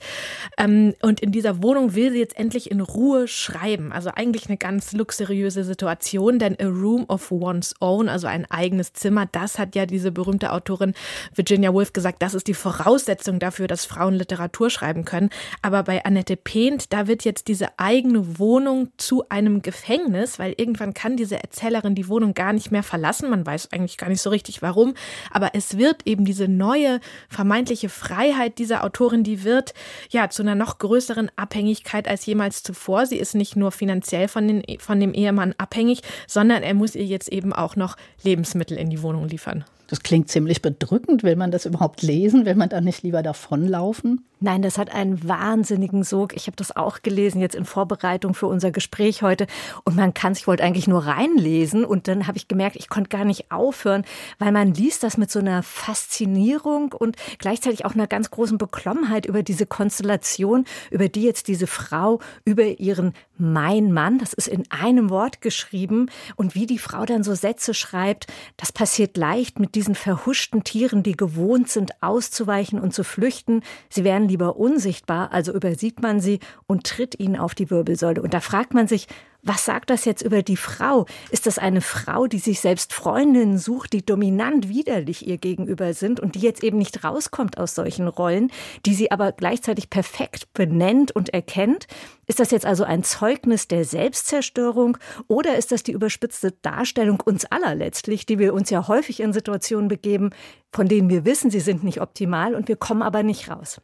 Ähm, 0.58 0.96
und 1.04 1.20
in 1.20 1.32
dieser 1.32 1.62
Wohnung 1.62 1.94
will 1.94 2.12
sie 2.12 2.18
jetzt 2.18 2.36
endlich 2.36 2.72
in 2.72 2.82
Ruhe 2.82 3.28
schreiben. 3.28 3.92
Also 3.92 4.10
eigentlich 4.16 4.48
eine 4.48 4.58
ganz 4.58 4.92
luxuriöse 4.92 5.64
Situation, 5.64 6.40
denn 6.40 6.58
a 6.60 6.66
room 6.66 7.06
of 7.10 7.32
one's 7.32 7.76
own, 7.80 8.10
also 8.10 8.26
ein 8.26 8.50
eigenes 8.50 8.92
Zimmer, 8.92 9.28
das 9.32 9.60
hat 9.60 9.76
ja 9.76 9.86
diese 9.86 10.12
berühmte 10.12 10.52
Autorin 10.52 10.96
Virginia 11.36 11.72
Woolf 11.74 11.94
gesagt, 11.94 12.24
das 12.24 12.34
ist 12.34 12.48
die 12.48 12.56
Voraussetzung 12.56 13.38
dafür, 13.38 13.68
dass 13.68 13.86
Frauen 13.86 14.16
Literatur 14.16 14.72
schreiben 14.72 15.06
können. 15.06 15.30
Aber 15.62 15.84
bei 15.84 16.04
Annette 16.04 16.38
Pehnt, 16.38 16.92
da 16.92 17.06
wird 17.06 17.24
jetzt 17.24 17.50
diese 17.50 17.68
eigene 17.78 18.40
Wohnung 18.40 18.47
Wohnung 18.48 18.88
zu 18.96 19.28
einem 19.28 19.62
Gefängnis, 19.62 20.40
weil 20.40 20.54
irgendwann 20.56 20.94
kann 20.94 21.18
diese 21.18 21.36
Erzählerin 21.36 21.96
die 21.96 22.08
Wohnung 22.08 22.34
gar 22.34 22.54
nicht 22.54 22.72
mehr 22.72 22.82
verlassen. 22.82 23.30
Man 23.30 23.46
weiß 23.46 23.74
eigentlich 23.74 23.98
gar 23.98 24.08
nicht 24.08 24.22
so 24.22 24.30
richtig 24.30 24.62
warum. 24.62 24.94
Aber 25.32 25.50
es 25.54 25.78
wird 25.78 26.08
eben 26.08 26.24
diese 26.24 26.48
neue 26.48 27.02
vermeintliche 27.28 27.90
Freiheit 27.90 28.58
dieser 28.58 28.86
Autorin, 28.86 29.24
die 29.24 29.44
wird 29.44 29.74
ja 30.10 30.30
zu 30.30 30.44
einer 30.44 30.56
noch 30.56 30.78
größeren 30.78 31.30
Abhängigkeit 31.36 32.08
als 32.08 32.26
jemals 32.26 32.64
zuvor. 32.64 33.06
Sie 33.06 33.18
ist 33.18 33.36
nicht 33.36 33.58
nur 33.58 33.74
finanziell 33.74 34.30
von, 34.30 34.48
den, 34.48 34.64
von 34.80 35.02
dem 35.02 35.14
Ehemann 35.14 35.54
abhängig, 35.58 36.02
sondern 36.26 36.64
er 36.64 36.74
muss 36.74 36.96
ihr 36.96 37.06
jetzt 37.06 37.28
eben 37.28 37.52
auch 37.52 37.76
noch 37.76 37.98
Lebensmittel 38.24 38.78
in 38.78 38.90
die 38.90 39.02
Wohnung 39.02 39.28
liefern. 39.28 39.66
Das 39.88 40.04
klingt 40.04 40.30
ziemlich 40.30 40.62
bedrückend. 40.62 41.24
Will 41.24 41.36
man 41.36 41.52
das 41.52 41.66
überhaupt 41.66 42.02
lesen? 42.02 42.46
Will 42.46 42.56
man 42.56 42.70
dann 42.70 42.84
nicht 42.84 43.04
lieber 43.04 43.24
davonlaufen? 43.24 44.26
Nein, 44.40 44.62
das 44.62 44.78
hat 44.78 44.94
einen 44.94 45.28
wahnsinnigen 45.28 46.04
Sog. 46.04 46.36
Ich 46.36 46.46
habe 46.46 46.56
das 46.56 46.76
auch 46.76 47.02
gelesen 47.02 47.42
jetzt 47.42 47.56
in 47.56 47.66
Vorbereitung 47.66 48.36
für 48.36 48.46
unser 48.46 48.70
Gespräch 48.70 49.24
heute. 49.24 49.48
Und 49.84 49.96
man 49.96 50.14
kann, 50.14 50.34
ich 50.34 50.46
wollte 50.46 50.64
eigentlich 50.64 50.88
nur 50.88 51.08
reinlesen 51.08 51.84
und 51.84 52.08
dann 52.08 52.28
habe 52.28 52.38
ich 52.38 52.48
gemerkt, 52.48 52.76
ich 52.76 52.88
konnte 52.88 53.10
gar 53.10 53.26
nicht 53.26 53.52
aufhören, 53.52 54.04
weil 54.38 54.52
man 54.52 54.76
liest 54.76 55.02
das 55.02 55.18
mit 55.18 55.32
so 55.32 55.40
einer 55.40 55.64
Faszinierung 55.64 56.94
und 56.94 57.16
gleichzeitig 57.40 57.86
auch 57.86 57.96
einer 57.96 58.06
ganz 58.06 58.30
großen 58.30 58.60
Beklommenheit 58.60 59.26
über 59.26 59.42
diese 59.42 59.66
Konstellation, 59.66 60.66
über 60.92 61.10
die 61.10 61.24
jetzt 61.24 61.48
diese 61.48 61.66
Frau 61.66 62.20
über 62.46 62.80
ihren 62.80 63.14
mein 63.40 63.92
Mann, 63.92 64.20
das 64.20 64.34
ist 64.34 64.48
in 64.48 64.64
einem 64.70 65.10
Wort 65.10 65.42
geschrieben 65.42 66.10
und 66.36 66.56
wie 66.56 66.66
die 66.66 66.80
Frau 66.80 67.06
dann 67.06 67.24
so 67.24 67.36
Sätze 67.36 67.74
schreibt, 67.74 68.28
das 68.58 68.72
passiert 68.72 69.18
leicht 69.18 69.60
mit 69.60 69.76
diesen 69.78 69.94
verhuschten 69.94 70.64
Tieren, 70.64 71.04
die 71.04 71.16
gewohnt 71.16 71.70
sind, 71.70 71.92
auszuweichen 72.02 72.80
und 72.80 72.96
zu 72.96 73.04
flüchten. 73.04 73.62
Sie 73.90 74.04
werden 74.04 74.28
lieber 74.28 74.58
unsichtbar, 74.58 75.32
also 75.32 75.54
übersieht 75.54 76.02
man 76.02 76.20
sie 76.20 76.40
und 76.66 76.84
tritt 76.84 77.20
ihnen 77.20 77.36
auf 77.36 77.54
die 77.54 77.70
Wirbelsäule. 77.70 78.24
Und 78.24 78.34
da 78.34 78.40
fragt 78.40 78.74
man 78.74 78.88
sich, 78.88 79.06
was 79.48 79.66
sagt 79.66 79.90
das 79.90 80.06
jetzt 80.06 80.22
über 80.22 80.44
die 80.44 80.58
Frau? 80.58 81.06
Ist 81.32 81.48
das 81.48 81.58
eine 81.58 81.82
Frau, 81.82 82.28
die 82.28 82.40
sich 82.40 82.60
selbst 82.60 82.94
Freundinnen 82.94 83.58
sucht, 83.58 83.94
die 83.94 84.06
dominant 84.06 84.68
widerlich 84.68 85.26
ihr 85.26 85.38
gegenüber 85.38 85.94
sind 85.94 86.20
und 86.20 86.36
die 86.36 86.40
jetzt 86.40 86.64
eben 86.64 86.78
nicht 86.78 87.04
rauskommt 87.04 87.58
aus 87.58 87.74
solchen 87.74 88.08
Rollen, 88.08 88.52
die 88.86 88.94
sie 88.94 89.12
aber 89.12 89.32
gleichzeitig 89.32 89.90
perfekt 89.90 90.52
benennt 90.54 91.16
und 91.16 91.30
erkennt? 91.30 91.88
Ist 92.28 92.40
das 92.40 92.52
jetzt 92.52 92.66
also 92.66 92.84
ein 92.84 93.04
Zeugnis 93.04 93.68
der 93.68 93.86
Selbstzerstörung 93.86 94.98
oder 95.28 95.58
ist 95.58 95.72
das 95.72 95.84
die 95.84 95.94
überspitzte 95.94 96.52
Darstellung 96.62 97.22
uns 97.22 97.46
aller 97.46 97.74
letztlich, 97.74 98.26
die 98.26 98.40
wir 98.40 98.54
uns 98.54 98.70
ja 98.70 98.88
häufig 98.88 99.22
in 99.22 99.32
Situationen 99.32 99.88
begeben, 99.88 100.32
von 100.74 100.88
denen 100.88 101.10
wir 101.10 101.24
wissen, 101.24 101.50
sie 101.52 101.62
sind 101.62 101.84
nicht 101.84 102.02
optimal 102.02 102.54
und 102.54 102.68
wir 102.68 102.76
kommen 102.76 103.02
aber 103.02 103.24
nicht 103.24 103.50
raus? 103.50 103.80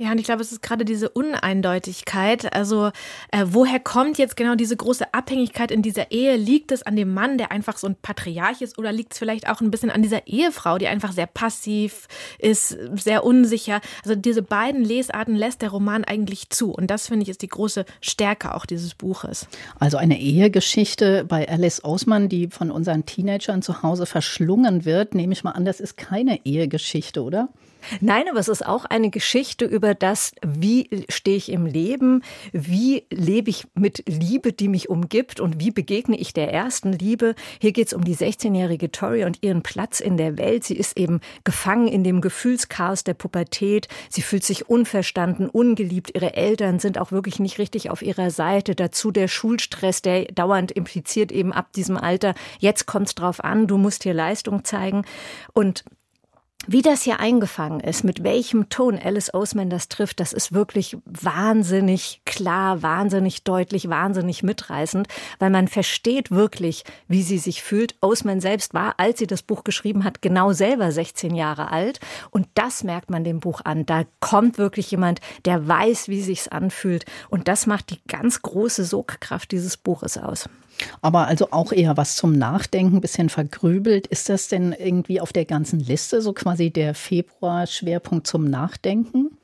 Ja, 0.00 0.12
und 0.12 0.18
ich 0.18 0.26
glaube, 0.26 0.42
es 0.42 0.52
ist 0.52 0.62
gerade 0.62 0.84
diese 0.84 1.08
Uneindeutigkeit. 1.08 2.54
Also, 2.54 2.92
äh, 3.32 3.44
woher 3.46 3.80
kommt 3.80 4.16
jetzt 4.16 4.36
genau 4.36 4.54
diese 4.54 4.76
große 4.76 5.12
Abhängigkeit 5.12 5.72
in 5.72 5.82
dieser 5.82 6.12
Ehe? 6.12 6.36
Liegt 6.36 6.70
es 6.70 6.84
an 6.84 6.94
dem 6.94 7.12
Mann, 7.12 7.36
der 7.36 7.50
einfach 7.50 7.78
so 7.78 7.88
ein 7.88 7.96
Patriarch 8.00 8.62
ist, 8.62 8.78
oder 8.78 8.92
liegt 8.92 9.14
es 9.14 9.18
vielleicht 9.18 9.48
auch 9.50 9.60
ein 9.60 9.72
bisschen 9.72 9.90
an 9.90 10.00
dieser 10.00 10.28
Ehefrau, 10.28 10.78
die 10.78 10.86
einfach 10.86 11.10
sehr 11.10 11.26
passiv 11.26 12.06
ist, 12.38 12.78
sehr 12.94 13.24
unsicher? 13.24 13.80
Also, 14.04 14.14
diese 14.14 14.42
beiden 14.42 14.84
Lesarten 14.84 15.34
lässt 15.34 15.62
der 15.62 15.70
Roman 15.70 16.04
eigentlich 16.04 16.48
zu. 16.48 16.70
Und 16.70 16.92
das, 16.92 17.08
finde 17.08 17.24
ich, 17.24 17.28
ist 17.28 17.42
die 17.42 17.48
große 17.48 17.84
Stärke 18.00 18.54
auch 18.54 18.66
dieses 18.66 18.94
Buches. 18.94 19.48
Also, 19.80 19.96
eine 19.96 20.20
Ehegeschichte 20.20 21.24
bei 21.24 21.48
Alice 21.48 21.82
Osman, 21.82 22.28
die 22.28 22.46
von 22.50 22.70
unseren 22.70 23.04
Teenagern 23.04 23.62
zu 23.62 23.82
Hause 23.82 24.06
verschlungen 24.06 24.84
wird, 24.84 25.16
nehme 25.16 25.32
ich 25.32 25.42
mal 25.42 25.50
an, 25.50 25.64
das 25.64 25.80
ist 25.80 25.96
keine 25.96 26.46
Ehegeschichte, 26.46 27.24
oder? 27.24 27.48
Nein, 28.00 28.24
aber 28.28 28.38
es 28.38 28.48
ist 28.48 28.66
auch 28.66 28.84
eine 28.84 29.10
Geschichte 29.10 29.64
über 29.64 29.94
das, 29.94 30.32
wie 30.44 31.04
stehe 31.08 31.36
ich 31.36 31.50
im 31.50 31.66
Leben, 31.66 32.22
wie 32.52 33.04
lebe 33.10 33.50
ich 33.50 33.66
mit 33.74 34.02
Liebe, 34.06 34.52
die 34.52 34.68
mich 34.68 34.88
umgibt 34.88 35.40
und 35.40 35.60
wie 35.60 35.70
begegne 35.70 36.18
ich 36.18 36.32
der 36.32 36.52
ersten 36.52 36.92
Liebe. 36.92 37.34
Hier 37.60 37.72
geht 37.72 37.88
es 37.88 37.92
um 37.92 38.04
die 38.04 38.16
16-jährige 38.16 38.90
Tori 38.90 39.24
und 39.24 39.42
ihren 39.42 39.62
Platz 39.62 40.00
in 40.00 40.16
der 40.16 40.38
Welt. 40.38 40.64
Sie 40.64 40.76
ist 40.76 40.98
eben 40.98 41.20
gefangen 41.44 41.88
in 41.88 42.04
dem 42.04 42.20
Gefühlschaos 42.20 43.04
der 43.04 43.14
Pubertät. 43.14 43.88
Sie 44.10 44.22
fühlt 44.22 44.44
sich 44.44 44.68
unverstanden, 44.68 45.48
ungeliebt. 45.48 46.10
Ihre 46.14 46.34
Eltern 46.34 46.78
sind 46.78 46.98
auch 46.98 47.12
wirklich 47.12 47.38
nicht 47.38 47.58
richtig 47.58 47.90
auf 47.90 48.02
ihrer 48.02 48.30
Seite. 48.30 48.74
Dazu 48.74 49.10
der 49.10 49.28
Schulstress, 49.28 50.02
der 50.02 50.26
dauernd 50.26 50.72
impliziert 50.72 51.32
eben 51.32 51.52
ab 51.52 51.72
diesem 51.72 51.96
Alter. 51.96 52.34
Jetzt 52.58 52.86
kommt 52.86 53.08
es 53.08 53.14
drauf 53.14 53.42
an, 53.42 53.66
du 53.66 53.78
musst 53.78 54.02
hier 54.02 54.14
Leistung 54.14 54.64
zeigen. 54.64 55.04
Und 55.52 55.84
wie 56.70 56.82
das 56.82 57.02
hier 57.02 57.18
eingefangen 57.18 57.80
ist, 57.80 58.04
mit 58.04 58.22
welchem 58.22 58.68
Ton 58.68 58.98
Alice 58.98 59.32
Oseman 59.32 59.70
das 59.70 59.88
trifft, 59.88 60.20
das 60.20 60.34
ist 60.34 60.52
wirklich 60.52 60.98
wahnsinnig 61.06 62.20
klar, 62.26 62.82
wahnsinnig 62.82 63.42
deutlich, 63.42 63.88
wahnsinnig 63.88 64.42
mitreißend, 64.42 65.08
weil 65.38 65.48
man 65.48 65.66
versteht 65.66 66.30
wirklich, 66.30 66.84
wie 67.08 67.22
sie 67.22 67.38
sich 67.38 67.62
fühlt. 67.62 67.94
Oseman 68.02 68.42
selbst 68.42 68.74
war, 68.74 68.94
als 68.98 69.18
sie 69.18 69.26
das 69.26 69.42
Buch 69.42 69.64
geschrieben 69.64 70.04
hat, 70.04 70.20
genau 70.20 70.52
selber 70.52 70.92
16 70.92 71.34
Jahre 71.34 71.70
alt. 71.72 72.00
Und 72.30 72.46
das 72.52 72.84
merkt 72.84 73.08
man 73.08 73.24
dem 73.24 73.40
Buch 73.40 73.62
an. 73.64 73.86
Da 73.86 74.04
kommt 74.20 74.58
wirklich 74.58 74.90
jemand, 74.90 75.22
der 75.46 75.66
weiß, 75.66 76.08
wie 76.08 76.20
sich's 76.20 76.48
anfühlt. 76.48 77.06
Und 77.30 77.48
das 77.48 77.66
macht 77.66 77.88
die 77.88 78.00
ganz 78.06 78.42
große 78.42 78.84
Sogkraft 78.84 79.52
dieses 79.52 79.78
Buches 79.78 80.18
aus. 80.18 80.50
Aber 81.00 81.26
also 81.26 81.48
auch 81.50 81.72
eher 81.72 81.96
was 81.96 82.16
zum 82.16 82.32
Nachdenken, 82.32 83.00
bisschen 83.00 83.28
vergrübelt. 83.28 84.06
Ist 84.06 84.28
das 84.28 84.48
denn 84.48 84.72
irgendwie 84.72 85.20
auf 85.20 85.32
der 85.32 85.44
ganzen 85.44 85.80
Liste 85.80 86.22
so 86.22 86.32
quasi 86.32 86.70
der 86.70 86.94
Februar-Schwerpunkt 86.94 88.26
zum 88.26 88.44
Nachdenken? 88.44 89.38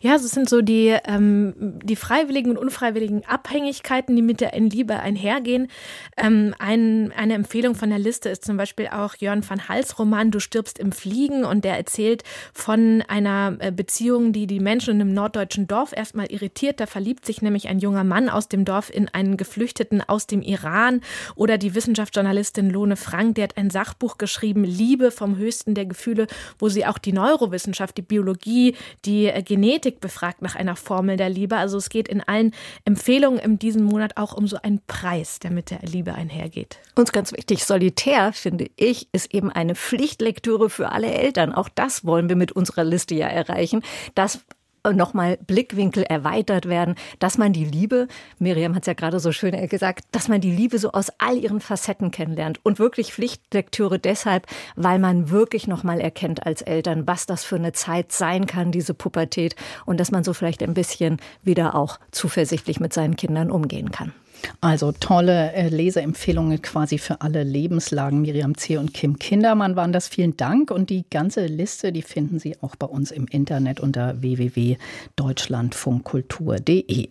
Ja, 0.00 0.14
es 0.14 0.28
sind 0.30 0.48
so 0.48 0.60
die, 0.62 0.96
ähm, 1.04 1.54
die 1.82 1.96
freiwilligen 1.96 2.50
und 2.50 2.58
unfreiwilligen 2.58 3.24
Abhängigkeiten, 3.26 4.14
die 4.16 4.22
mit 4.22 4.40
der 4.40 4.52
Liebe 4.58 5.00
einhergehen. 5.00 5.68
Ähm, 6.16 6.54
ein, 6.58 7.12
eine 7.16 7.34
Empfehlung 7.34 7.74
von 7.74 7.90
der 7.90 7.98
Liste 7.98 8.28
ist 8.28 8.44
zum 8.44 8.56
Beispiel 8.56 8.88
auch 8.88 9.14
Jörn 9.16 9.48
van 9.48 9.68
Hals 9.68 9.98
Roman 9.98 10.30
Du 10.30 10.40
stirbst 10.40 10.78
im 10.78 10.92
Fliegen 10.92 11.44
und 11.44 11.64
der 11.64 11.76
erzählt 11.76 12.22
von 12.52 13.02
einer 13.08 13.56
äh, 13.58 13.72
Beziehung, 13.72 14.32
die 14.32 14.46
die 14.46 14.60
Menschen 14.60 14.96
in 14.96 15.00
einem 15.00 15.14
norddeutschen 15.14 15.66
Dorf 15.66 15.92
erstmal 15.92 16.26
irritiert. 16.30 16.80
Da 16.80 16.86
verliebt 16.86 17.26
sich 17.26 17.42
nämlich 17.42 17.68
ein 17.68 17.78
junger 17.78 18.04
Mann 18.04 18.28
aus 18.28 18.48
dem 18.48 18.64
Dorf 18.64 18.90
in 18.92 19.08
einen 19.08 19.36
Geflüchteten 19.36 20.02
aus 20.06 20.26
dem 20.26 20.42
Iran 20.42 21.00
oder 21.36 21.58
die 21.58 21.74
Wissenschaftsjournalistin 21.74 22.70
Lone 22.70 22.96
Frank, 22.96 23.36
die 23.36 23.42
hat 23.42 23.56
ein 23.56 23.70
Sachbuch 23.70 24.18
geschrieben, 24.18 24.64
Liebe 24.64 25.10
vom 25.10 25.36
höchsten 25.36 25.74
der 25.74 25.86
Gefühle, 25.86 26.26
wo 26.58 26.68
sie 26.68 26.86
auch 26.86 26.98
die 26.98 27.12
Neurowissenschaft, 27.12 27.96
die 27.96 28.02
Biologie, 28.02 28.76
die 29.04 29.26
äh, 29.26 29.42
Genetik 29.42 29.69
Genetik 29.70 30.00
befragt 30.00 30.42
nach 30.42 30.56
einer 30.56 30.74
Formel 30.74 31.16
der 31.16 31.28
Liebe. 31.28 31.56
Also 31.56 31.78
es 31.78 31.90
geht 31.90 32.08
in 32.08 32.22
allen 32.22 32.52
Empfehlungen 32.84 33.38
in 33.38 33.56
diesem 33.56 33.84
Monat 33.84 34.16
auch 34.16 34.32
um 34.32 34.48
so 34.48 34.56
einen 34.60 34.80
Preis, 34.88 35.38
der 35.38 35.52
mit 35.52 35.70
der 35.70 35.78
Liebe 35.82 36.12
einhergeht. 36.12 36.80
Uns 36.96 37.12
ganz 37.12 37.32
wichtig, 37.32 37.64
solitär, 37.64 38.32
finde 38.32 38.68
ich, 38.74 39.08
ist 39.12 39.32
eben 39.32 39.48
eine 39.48 39.76
Pflichtlektüre 39.76 40.70
für 40.70 40.90
alle 40.90 41.12
Eltern. 41.12 41.54
Auch 41.54 41.68
das 41.68 42.04
wollen 42.04 42.28
wir 42.28 42.34
mit 42.34 42.50
unserer 42.50 42.82
Liste 42.82 43.14
ja 43.14 43.28
erreichen. 43.28 43.84
Das 44.16 44.40
nochmal 44.84 45.38
Blickwinkel 45.46 46.02
erweitert 46.04 46.66
werden, 46.66 46.94
dass 47.18 47.38
man 47.38 47.52
die 47.52 47.64
Liebe, 47.64 48.08
Miriam 48.38 48.74
hat 48.74 48.82
es 48.82 48.86
ja 48.86 48.94
gerade 48.94 49.20
so 49.20 49.32
schön 49.32 49.68
gesagt, 49.68 50.04
dass 50.12 50.28
man 50.28 50.40
die 50.40 50.50
Liebe 50.50 50.78
so 50.78 50.92
aus 50.92 51.12
all 51.18 51.36
ihren 51.36 51.60
Facetten 51.60 52.10
kennenlernt 52.10 52.60
und 52.62 52.78
wirklich 52.78 53.12
Pflichtlektüre 53.12 53.98
deshalb, 53.98 54.46
weil 54.76 54.98
man 54.98 55.30
wirklich 55.30 55.66
nochmal 55.66 56.00
erkennt 56.00 56.46
als 56.46 56.62
Eltern, 56.62 57.06
was 57.06 57.26
das 57.26 57.44
für 57.44 57.56
eine 57.56 57.72
Zeit 57.72 58.12
sein 58.12 58.46
kann, 58.46 58.72
diese 58.72 58.94
Pubertät 58.94 59.56
und 59.86 60.00
dass 60.00 60.10
man 60.10 60.24
so 60.24 60.32
vielleicht 60.32 60.62
ein 60.62 60.74
bisschen 60.74 61.18
wieder 61.42 61.74
auch 61.74 61.98
zuversichtlich 62.10 62.80
mit 62.80 62.92
seinen 62.92 63.16
Kindern 63.16 63.50
umgehen 63.50 63.90
kann. 63.90 64.12
Also 64.60 64.92
tolle 64.92 65.52
äh, 65.52 65.68
Leseempfehlungen 65.68 66.62
quasi 66.62 66.98
für 66.98 67.20
alle 67.20 67.42
Lebenslagen. 67.44 68.20
Miriam 68.20 68.56
C. 68.56 68.76
und 68.76 68.94
Kim 68.94 69.18
Kindermann 69.18 69.74
waren 69.76 69.92
das. 69.92 70.08
Vielen 70.08 70.36
Dank. 70.36 70.70
Und 70.70 70.90
die 70.90 71.04
ganze 71.08 71.46
Liste, 71.46 71.92
die 71.92 72.02
finden 72.02 72.38
Sie 72.38 72.56
auch 72.60 72.76
bei 72.76 72.86
uns 72.86 73.10
im 73.10 73.26
Internet 73.26 73.80
unter 73.80 74.22
www.deutschlandfunkkultur.de. 74.22 77.08